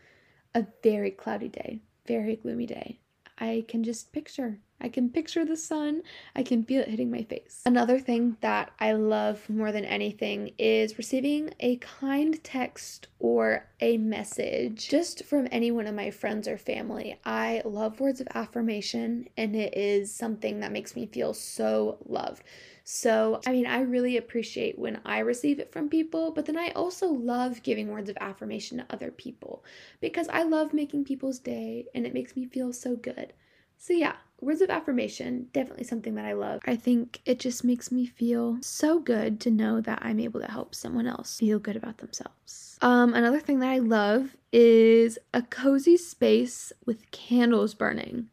a 0.55 0.66
very 0.83 1.11
cloudy 1.11 1.48
day, 1.48 1.81
very 2.07 2.37
gloomy 2.37 2.64
day. 2.64 3.00
I 3.38 3.66
can 3.68 3.85
just 3.85 4.12
picture 4.12 4.61
I 4.80 4.88
can 4.88 5.10
picture 5.10 5.44
the 5.44 5.56
sun. 5.56 6.02
I 6.34 6.42
can 6.42 6.62
feel 6.64 6.82
it 6.82 6.88
hitting 6.88 7.10
my 7.10 7.22
face. 7.22 7.62
Another 7.64 7.98
thing 7.98 8.36
that 8.40 8.72
I 8.78 8.92
love 8.92 9.48
more 9.48 9.72
than 9.72 9.84
anything 9.84 10.52
is 10.58 10.98
receiving 10.98 11.54
a 11.60 11.76
kind 11.76 12.42
text 12.44 13.08
or 13.18 13.68
a 13.80 13.96
message 13.96 14.88
just 14.88 15.24
from 15.24 15.48
any 15.50 15.70
one 15.70 15.86
of 15.86 15.94
my 15.94 16.10
friends 16.10 16.46
or 16.46 16.58
family. 16.58 17.18
I 17.24 17.62
love 17.64 18.00
words 18.00 18.20
of 18.20 18.28
affirmation, 18.34 19.28
and 19.36 19.56
it 19.56 19.76
is 19.76 20.14
something 20.14 20.60
that 20.60 20.72
makes 20.72 20.94
me 20.94 21.06
feel 21.06 21.32
so 21.34 21.98
loved. 22.06 22.42
So, 22.84 23.40
I 23.44 23.50
mean, 23.50 23.66
I 23.66 23.80
really 23.80 24.16
appreciate 24.16 24.78
when 24.78 25.00
I 25.04 25.18
receive 25.18 25.58
it 25.58 25.72
from 25.72 25.88
people, 25.88 26.30
but 26.30 26.46
then 26.46 26.56
I 26.56 26.70
also 26.70 27.08
love 27.08 27.64
giving 27.64 27.88
words 27.88 28.08
of 28.08 28.16
affirmation 28.20 28.78
to 28.78 28.86
other 28.90 29.10
people 29.10 29.64
because 30.00 30.28
I 30.28 30.44
love 30.44 30.72
making 30.72 31.04
people's 31.04 31.40
day 31.40 31.86
and 31.94 32.06
it 32.06 32.14
makes 32.14 32.36
me 32.36 32.46
feel 32.46 32.72
so 32.72 32.94
good. 32.94 33.32
So, 33.76 33.92
yeah, 33.92 34.14
words 34.40 34.61
of 34.61 34.70
affirmation, 34.70 35.49
definitely 35.53 35.85
something 35.85 36.14
that 36.14 36.25
I 36.25 36.35
love. 36.35 36.61
I 36.66 36.77
think 36.77 37.20
it 37.25 37.38
just 37.38 37.64
makes 37.64 37.90
me 37.90 38.07
feel 38.07 38.59
so 38.61 38.99
good 38.99 39.40
to 39.40 39.51
know 39.51 39.81
that 39.81 40.01
I'm 40.03 40.20
able 40.20 40.40
to 40.40 40.51
help 40.51 40.75
someone 40.75 41.07
else 41.07 41.38
feel 41.38 41.59
good 41.59 41.77
about 41.77 41.99
themselves. 41.99 42.79
Um, 42.83 43.14
another 43.14 43.40
thing 43.40 43.61
that 43.61 43.70
I 43.70 43.79
love 43.79 44.37
is 44.53 45.18
a 45.33 45.42
cozy 45.42 45.96
space 45.96 46.72
with 46.85 47.11
candles 47.11 47.75
burning. 47.75 48.29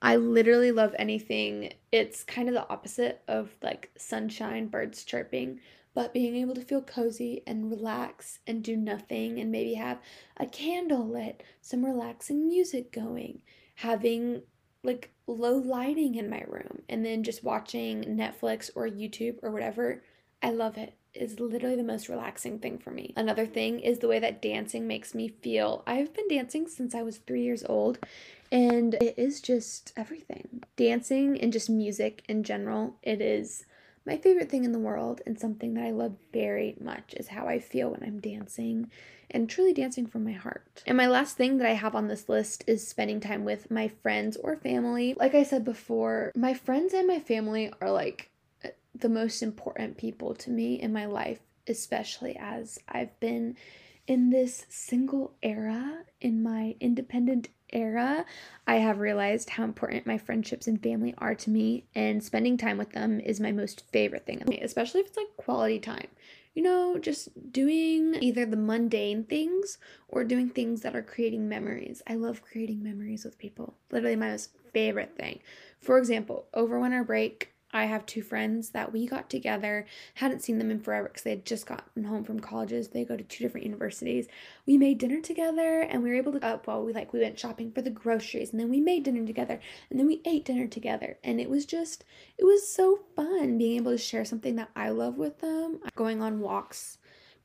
I 0.00 0.16
literally 0.16 0.70
love 0.70 0.94
anything. 0.98 1.72
It's 1.90 2.22
kind 2.22 2.48
of 2.48 2.54
the 2.54 2.68
opposite 2.68 3.22
of 3.26 3.50
like 3.62 3.90
sunshine, 3.98 4.68
birds 4.68 5.02
chirping, 5.02 5.58
but 5.92 6.14
being 6.14 6.36
able 6.36 6.54
to 6.54 6.60
feel 6.60 6.82
cozy 6.82 7.42
and 7.46 7.68
relax 7.68 8.38
and 8.46 8.62
do 8.62 8.76
nothing 8.76 9.40
and 9.40 9.50
maybe 9.50 9.74
have 9.74 9.98
a 10.36 10.46
candle 10.46 11.08
lit, 11.08 11.42
some 11.60 11.84
relaxing 11.84 12.46
music 12.46 12.92
going, 12.92 13.42
having 13.74 14.42
like 14.88 15.10
low 15.26 15.56
lighting 15.56 16.14
in 16.14 16.30
my 16.30 16.42
room 16.48 16.82
and 16.88 17.04
then 17.04 17.22
just 17.22 17.44
watching 17.44 18.02
Netflix 18.04 18.70
or 18.74 18.88
YouTube 18.88 19.36
or 19.42 19.50
whatever. 19.50 20.02
I 20.42 20.50
love 20.50 20.78
it. 20.78 20.94
It's 21.14 21.38
literally 21.38 21.76
the 21.76 21.82
most 21.82 22.08
relaxing 22.08 22.58
thing 22.58 22.78
for 22.78 22.90
me. 22.90 23.12
Another 23.16 23.46
thing 23.46 23.80
is 23.80 23.98
the 23.98 24.08
way 24.08 24.18
that 24.18 24.40
dancing 24.40 24.86
makes 24.86 25.14
me 25.14 25.28
feel. 25.28 25.82
I've 25.86 26.14
been 26.14 26.28
dancing 26.28 26.68
since 26.68 26.94
I 26.94 27.02
was 27.02 27.18
three 27.18 27.42
years 27.42 27.64
old, 27.68 27.98
and 28.50 28.94
it 28.94 29.14
is 29.18 29.40
just 29.40 29.92
everything. 29.96 30.62
Dancing 30.76 31.38
and 31.40 31.52
just 31.52 31.68
music 31.68 32.22
in 32.28 32.44
general, 32.44 32.96
it 33.02 33.20
is 33.20 33.66
my 34.08 34.16
favorite 34.16 34.50
thing 34.50 34.64
in 34.64 34.72
the 34.72 34.78
world 34.78 35.20
and 35.26 35.38
something 35.38 35.74
that 35.74 35.84
I 35.84 35.90
love 35.90 36.16
very 36.32 36.74
much 36.80 37.14
is 37.14 37.28
how 37.28 37.46
I 37.46 37.58
feel 37.58 37.90
when 37.90 38.02
I'm 38.02 38.20
dancing 38.20 38.90
and 39.30 39.48
truly 39.48 39.74
dancing 39.74 40.06
from 40.06 40.24
my 40.24 40.32
heart. 40.32 40.82
And 40.86 40.96
my 40.96 41.06
last 41.06 41.36
thing 41.36 41.58
that 41.58 41.68
I 41.68 41.74
have 41.74 41.94
on 41.94 42.08
this 42.08 42.28
list 42.28 42.64
is 42.66 42.88
spending 42.88 43.20
time 43.20 43.44
with 43.44 43.70
my 43.70 43.88
friends 43.88 44.38
or 44.38 44.56
family. 44.56 45.14
Like 45.18 45.34
I 45.34 45.42
said 45.42 45.64
before, 45.64 46.32
my 46.34 46.54
friends 46.54 46.94
and 46.94 47.06
my 47.06 47.20
family 47.20 47.70
are 47.82 47.92
like 47.92 48.30
the 48.94 49.10
most 49.10 49.42
important 49.42 49.98
people 49.98 50.34
to 50.36 50.50
me 50.50 50.80
in 50.80 50.92
my 50.92 51.04
life, 51.04 51.40
especially 51.68 52.36
as 52.40 52.78
I've 52.88 53.20
been 53.20 53.56
in 54.08 54.30
this 54.30 54.66
single 54.68 55.34
era 55.42 56.04
in 56.20 56.42
my 56.42 56.74
independent 56.80 57.48
era, 57.70 58.24
I 58.66 58.76
have 58.76 58.98
realized 58.98 59.50
how 59.50 59.64
important 59.64 60.06
my 60.06 60.16
friendships 60.16 60.66
and 60.66 60.82
family 60.82 61.14
are 61.18 61.34
to 61.34 61.50
me, 61.50 61.84
and 61.94 62.24
spending 62.24 62.56
time 62.56 62.78
with 62.78 62.92
them 62.92 63.20
is 63.20 63.38
my 63.38 63.52
most 63.52 63.84
favorite 63.92 64.26
thing, 64.26 64.42
especially 64.62 65.02
if 65.02 65.08
it's 65.08 65.16
like 65.16 65.36
quality 65.36 65.78
time 65.78 66.08
you 66.58 66.64
know, 66.64 66.98
just 66.98 67.52
doing 67.52 68.16
either 68.20 68.44
the 68.44 68.56
mundane 68.56 69.22
things 69.22 69.78
or 70.08 70.24
doing 70.24 70.48
things 70.48 70.80
that 70.80 70.96
are 70.96 71.02
creating 71.02 71.48
memories. 71.48 72.02
I 72.04 72.16
love 72.16 72.42
creating 72.42 72.82
memories 72.82 73.24
with 73.24 73.38
people. 73.38 73.74
Literally 73.92 74.16
my 74.16 74.30
most 74.30 74.50
favorite 74.72 75.14
thing. 75.16 75.38
For 75.80 75.98
example, 75.98 76.46
over 76.52 76.80
winter 76.80 77.04
break, 77.04 77.52
I 77.72 77.84
have 77.84 78.06
two 78.06 78.22
friends 78.22 78.70
that 78.70 78.92
we 78.92 79.06
got 79.06 79.28
together, 79.28 79.86
hadn't 80.14 80.42
seen 80.42 80.58
them 80.58 80.70
in 80.70 80.80
forever 80.80 81.08
because 81.08 81.22
they 81.22 81.30
had 81.30 81.44
just 81.44 81.66
gotten 81.66 82.04
home 82.04 82.24
from 82.24 82.40
colleges. 82.40 82.88
They 82.88 83.04
go 83.04 83.16
to 83.16 83.22
two 83.22 83.44
different 83.44 83.66
universities. 83.66 84.26
We 84.66 84.78
made 84.78 84.98
dinner 84.98 85.20
together 85.20 85.80
and 85.80 86.02
we 86.02 86.08
were 86.08 86.16
able 86.16 86.32
to 86.32 86.44
up 86.44 86.60
uh, 86.60 86.72
well, 86.72 86.84
we 86.84 86.92
like 86.92 87.12
we 87.12 87.20
went 87.20 87.38
shopping 87.38 87.70
for 87.72 87.82
the 87.82 87.90
groceries 87.90 88.52
and 88.52 88.60
then 88.60 88.70
we 88.70 88.80
made 88.80 89.02
dinner 89.02 89.26
together 89.26 89.60
and 89.90 89.98
then 89.98 90.06
we 90.06 90.22
ate 90.24 90.46
dinner 90.46 90.66
together. 90.66 91.18
And 91.22 91.40
it 91.40 91.50
was 91.50 91.66
just 91.66 92.04
it 92.38 92.44
was 92.44 92.66
so 92.66 93.00
fun 93.14 93.58
being 93.58 93.76
able 93.76 93.92
to 93.92 93.98
share 93.98 94.24
something 94.24 94.56
that 94.56 94.70
I 94.74 94.88
love 94.88 95.18
with 95.18 95.40
them. 95.40 95.80
Going 95.94 96.22
on 96.22 96.40
walks 96.40 96.98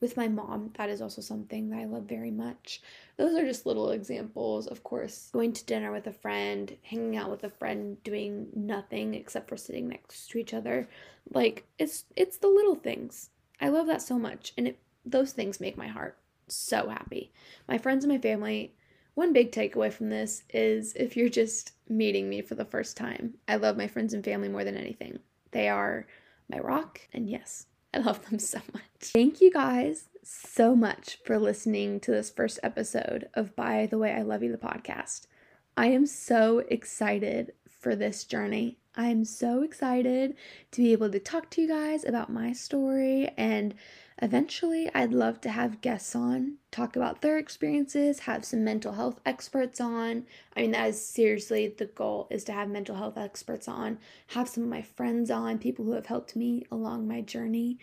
with 0.03 0.17
my 0.17 0.27
mom, 0.27 0.69
that 0.73 0.89
is 0.89 1.01
also 1.01 1.21
something 1.21 1.69
that 1.69 1.79
I 1.79 1.85
love 1.85 2.03
very 2.03 2.29
much. 2.29 2.81
Those 3.15 3.35
are 3.35 3.45
just 3.45 3.65
little 3.65 3.91
examples. 3.91 4.67
Of 4.67 4.83
course, 4.83 5.29
going 5.31 5.53
to 5.53 5.65
dinner 5.65 5.93
with 5.93 6.05
a 6.07 6.11
friend, 6.11 6.75
hanging 6.83 7.15
out 7.15 7.31
with 7.31 7.45
a 7.45 7.49
friend, 7.49 8.03
doing 8.03 8.49
nothing 8.53 9.13
except 9.13 9.47
for 9.47 9.55
sitting 9.55 9.87
next 9.87 10.29
to 10.31 10.39
each 10.39 10.53
other. 10.53 10.89
Like 11.33 11.65
it's 11.79 12.03
it's 12.17 12.37
the 12.37 12.49
little 12.49 12.75
things. 12.75 13.29
I 13.61 13.69
love 13.69 13.87
that 13.87 14.01
so 14.01 14.19
much 14.19 14.51
and 14.57 14.67
it 14.67 14.79
those 15.05 15.31
things 15.31 15.61
make 15.61 15.77
my 15.77 15.87
heart 15.87 16.17
so 16.49 16.89
happy. 16.89 17.31
My 17.69 17.77
friends 17.77 18.03
and 18.03 18.11
my 18.11 18.19
family, 18.19 18.75
one 19.13 19.31
big 19.31 19.53
takeaway 19.53 19.91
from 19.91 20.09
this 20.09 20.43
is 20.53 20.93
if 20.95 21.15
you're 21.15 21.29
just 21.29 21.71
meeting 21.87 22.27
me 22.27 22.41
for 22.41 22.55
the 22.55 22.65
first 22.65 22.97
time, 22.97 23.35
I 23.47 23.55
love 23.55 23.77
my 23.77 23.87
friends 23.87 24.13
and 24.13 24.23
family 24.23 24.49
more 24.49 24.65
than 24.65 24.75
anything. 24.75 25.19
They 25.51 25.69
are 25.69 26.07
my 26.49 26.59
rock, 26.59 26.99
and 27.13 27.29
yes, 27.29 27.67
I 27.93 27.99
love 27.99 28.27
them 28.29 28.39
so 28.39 28.59
much. 28.73 28.83
Thank 28.99 29.39
you 29.39 29.51
guys 29.51 30.05
so 30.23 30.75
much 30.75 31.19
for 31.25 31.37
listening 31.37 31.99
to 32.01 32.11
this 32.11 32.29
first 32.31 32.59
episode 32.63 33.29
of 33.35 33.55
Bye 33.55 33.87
the 33.89 33.97
Way 33.99 34.13
I 34.13 34.23
Love 34.23 34.41
You, 34.41 34.51
the 34.51 34.57
podcast. 34.57 35.27
I 35.77 35.87
am 35.87 36.05
so 36.05 36.59
excited 36.69 37.53
for 37.67 37.95
this 37.95 38.23
journey. 38.23 38.79
I'm 38.95 39.25
so 39.25 39.63
excited 39.63 40.35
to 40.71 40.81
be 40.81 40.91
able 40.91 41.11
to 41.11 41.19
talk 41.19 41.49
to 41.51 41.61
you 41.61 41.67
guys 41.67 42.05
about 42.05 42.31
my 42.31 42.53
story 42.53 43.29
and 43.37 43.75
eventually 44.21 44.89
I'd 44.93 45.13
love 45.13 45.41
to 45.41 45.49
have 45.49 45.81
guests 45.81 46.15
on, 46.15 46.57
talk 46.71 46.95
about 46.95 47.21
their 47.21 47.37
experiences, 47.37 48.19
have 48.19 48.45
some 48.45 48.63
mental 48.63 48.93
health 48.93 49.19
experts 49.25 49.81
on. 49.81 50.25
I 50.55 50.61
mean 50.61 50.71
that 50.71 50.89
is 50.89 51.05
seriously 51.05 51.67
the 51.67 51.85
goal 51.85 52.27
is 52.29 52.43
to 52.45 52.51
have 52.53 52.69
mental 52.69 52.95
health 52.95 53.17
experts 53.17 53.67
on, 53.67 53.97
have 54.27 54.49
some 54.49 54.63
of 54.63 54.69
my 54.69 54.81
friends 54.81 55.31
on, 55.31 55.57
people 55.57 55.85
who 55.85 55.93
have 55.93 56.05
helped 56.05 56.35
me 56.35 56.65
along 56.71 57.07
my 57.07 57.21
journey. 57.21 57.79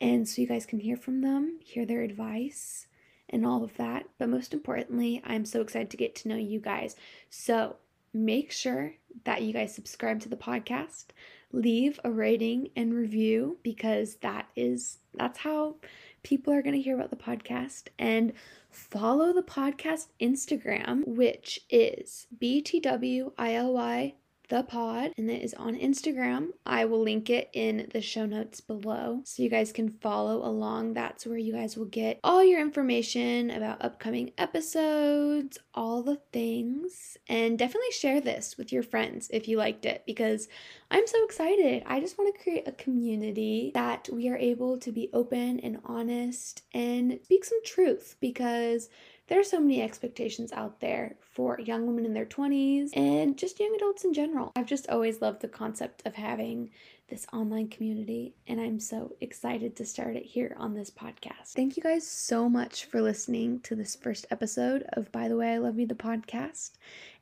And 0.00 0.28
so 0.28 0.40
you 0.42 0.48
guys 0.48 0.66
can 0.66 0.80
hear 0.80 0.96
from 0.96 1.20
them, 1.20 1.58
hear 1.62 1.86
their 1.86 2.02
advice 2.02 2.86
and 3.30 3.46
all 3.46 3.64
of 3.64 3.76
that. 3.76 4.06
But 4.18 4.28
most 4.28 4.52
importantly, 4.52 5.22
I'm 5.24 5.44
so 5.44 5.60
excited 5.60 5.90
to 5.90 5.96
get 5.96 6.14
to 6.16 6.28
know 6.28 6.36
you 6.36 6.60
guys. 6.60 6.96
So 7.30 7.76
make 8.12 8.52
sure 8.52 8.94
that 9.24 9.42
you 9.42 9.52
guys 9.52 9.74
subscribe 9.74 10.20
to 10.20 10.28
the 10.28 10.36
podcast 10.36 11.06
leave 11.54 12.00
a 12.04 12.10
rating 12.10 12.68
and 12.76 12.92
review 12.92 13.58
because 13.62 14.16
that 14.16 14.48
is 14.56 14.98
that's 15.14 15.38
how 15.38 15.76
people 16.22 16.52
are 16.52 16.62
going 16.62 16.74
to 16.74 16.82
hear 16.82 16.96
about 16.96 17.10
the 17.10 17.16
podcast. 17.16 17.84
And 17.98 18.32
follow 18.70 19.32
the 19.32 19.42
podcast 19.42 20.08
Instagram 20.20 21.06
which 21.06 21.60
is 21.70 22.26
BTWILY 22.40 24.14
the 24.54 24.62
pod 24.62 25.12
and 25.18 25.28
it 25.28 25.42
is 25.42 25.52
on 25.54 25.74
Instagram. 25.74 26.50
I 26.64 26.84
will 26.84 27.02
link 27.02 27.28
it 27.28 27.50
in 27.54 27.90
the 27.92 28.00
show 28.00 28.24
notes 28.24 28.60
below 28.60 29.20
so 29.24 29.42
you 29.42 29.48
guys 29.48 29.72
can 29.72 29.88
follow 29.88 30.46
along. 30.46 30.94
That's 30.94 31.26
where 31.26 31.38
you 31.38 31.52
guys 31.52 31.76
will 31.76 31.86
get 31.86 32.20
all 32.22 32.44
your 32.44 32.60
information 32.60 33.50
about 33.50 33.82
upcoming 33.84 34.30
episodes, 34.38 35.58
all 35.74 36.04
the 36.04 36.20
things, 36.32 37.16
and 37.28 37.58
definitely 37.58 37.90
share 37.90 38.20
this 38.20 38.56
with 38.56 38.70
your 38.70 38.84
friends 38.84 39.28
if 39.32 39.48
you 39.48 39.58
liked 39.58 39.86
it 39.86 40.04
because 40.06 40.46
I'm 40.88 41.08
so 41.08 41.24
excited. 41.24 41.82
I 41.86 41.98
just 41.98 42.16
want 42.16 42.32
to 42.32 42.40
create 42.40 42.68
a 42.68 42.72
community 42.72 43.72
that 43.74 44.08
we 44.12 44.28
are 44.28 44.36
able 44.36 44.78
to 44.78 44.92
be 44.92 45.10
open 45.12 45.58
and 45.58 45.80
honest 45.84 46.62
and 46.72 47.18
speak 47.24 47.44
some 47.44 47.64
truth 47.64 48.14
because 48.20 48.88
there 49.26 49.40
are 49.40 49.44
so 49.44 49.60
many 49.60 49.82
expectations 49.82 50.52
out 50.52 50.80
there 50.80 51.16
for 51.20 51.58
young 51.60 51.86
women 51.86 52.04
in 52.04 52.12
their 52.12 52.26
20s 52.26 52.90
and 52.94 53.38
just 53.38 53.58
young 53.58 53.74
adults 53.74 54.04
in 54.04 54.12
general. 54.12 54.52
I've 54.56 54.66
just 54.66 54.88
always 54.88 55.22
loved 55.22 55.40
the 55.40 55.48
concept 55.48 56.02
of 56.06 56.14
having 56.14 56.70
this 57.08 57.26
online 57.32 57.68
community, 57.68 58.34
and 58.46 58.60
I'm 58.60 58.80
so 58.80 59.14
excited 59.20 59.76
to 59.76 59.84
start 59.84 60.16
it 60.16 60.24
here 60.24 60.54
on 60.58 60.74
this 60.74 60.90
podcast. 60.90 61.52
Thank 61.54 61.76
you 61.76 61.82
guys 61.82 62.06
so 62.06 62.48
much 62.48 62.86
for 62.86 63.02
listening 63.02 63.60
to 63.60 63.74
this 63.74 63.94
first 63.94 64.26
episode 64.30 64.84
of 64.94 65.12
Bye 65.12 65.28
the 65.28 65.36
Way 65.36 65.52
I 65.52 65.58
Love 65.58 65.78
You, 65.78 65.86
the 65.86 65.94
podcast, 65.94 66.72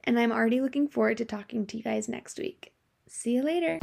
and 0.05 0.19
I'm 0.19 0.33
already 0.33 0.61
looking 0.61 0.88
forward 0.88 1.19
to 1.19 1.25
talking 1.25 1.67
to 1.67 1.77
you 1.77 1.83
guys 1.83 2.09
next 2.09 2.38
week. 2.38 2.73
See 3.09 3.35
you 3.35 3.43
later. 3.43 3.79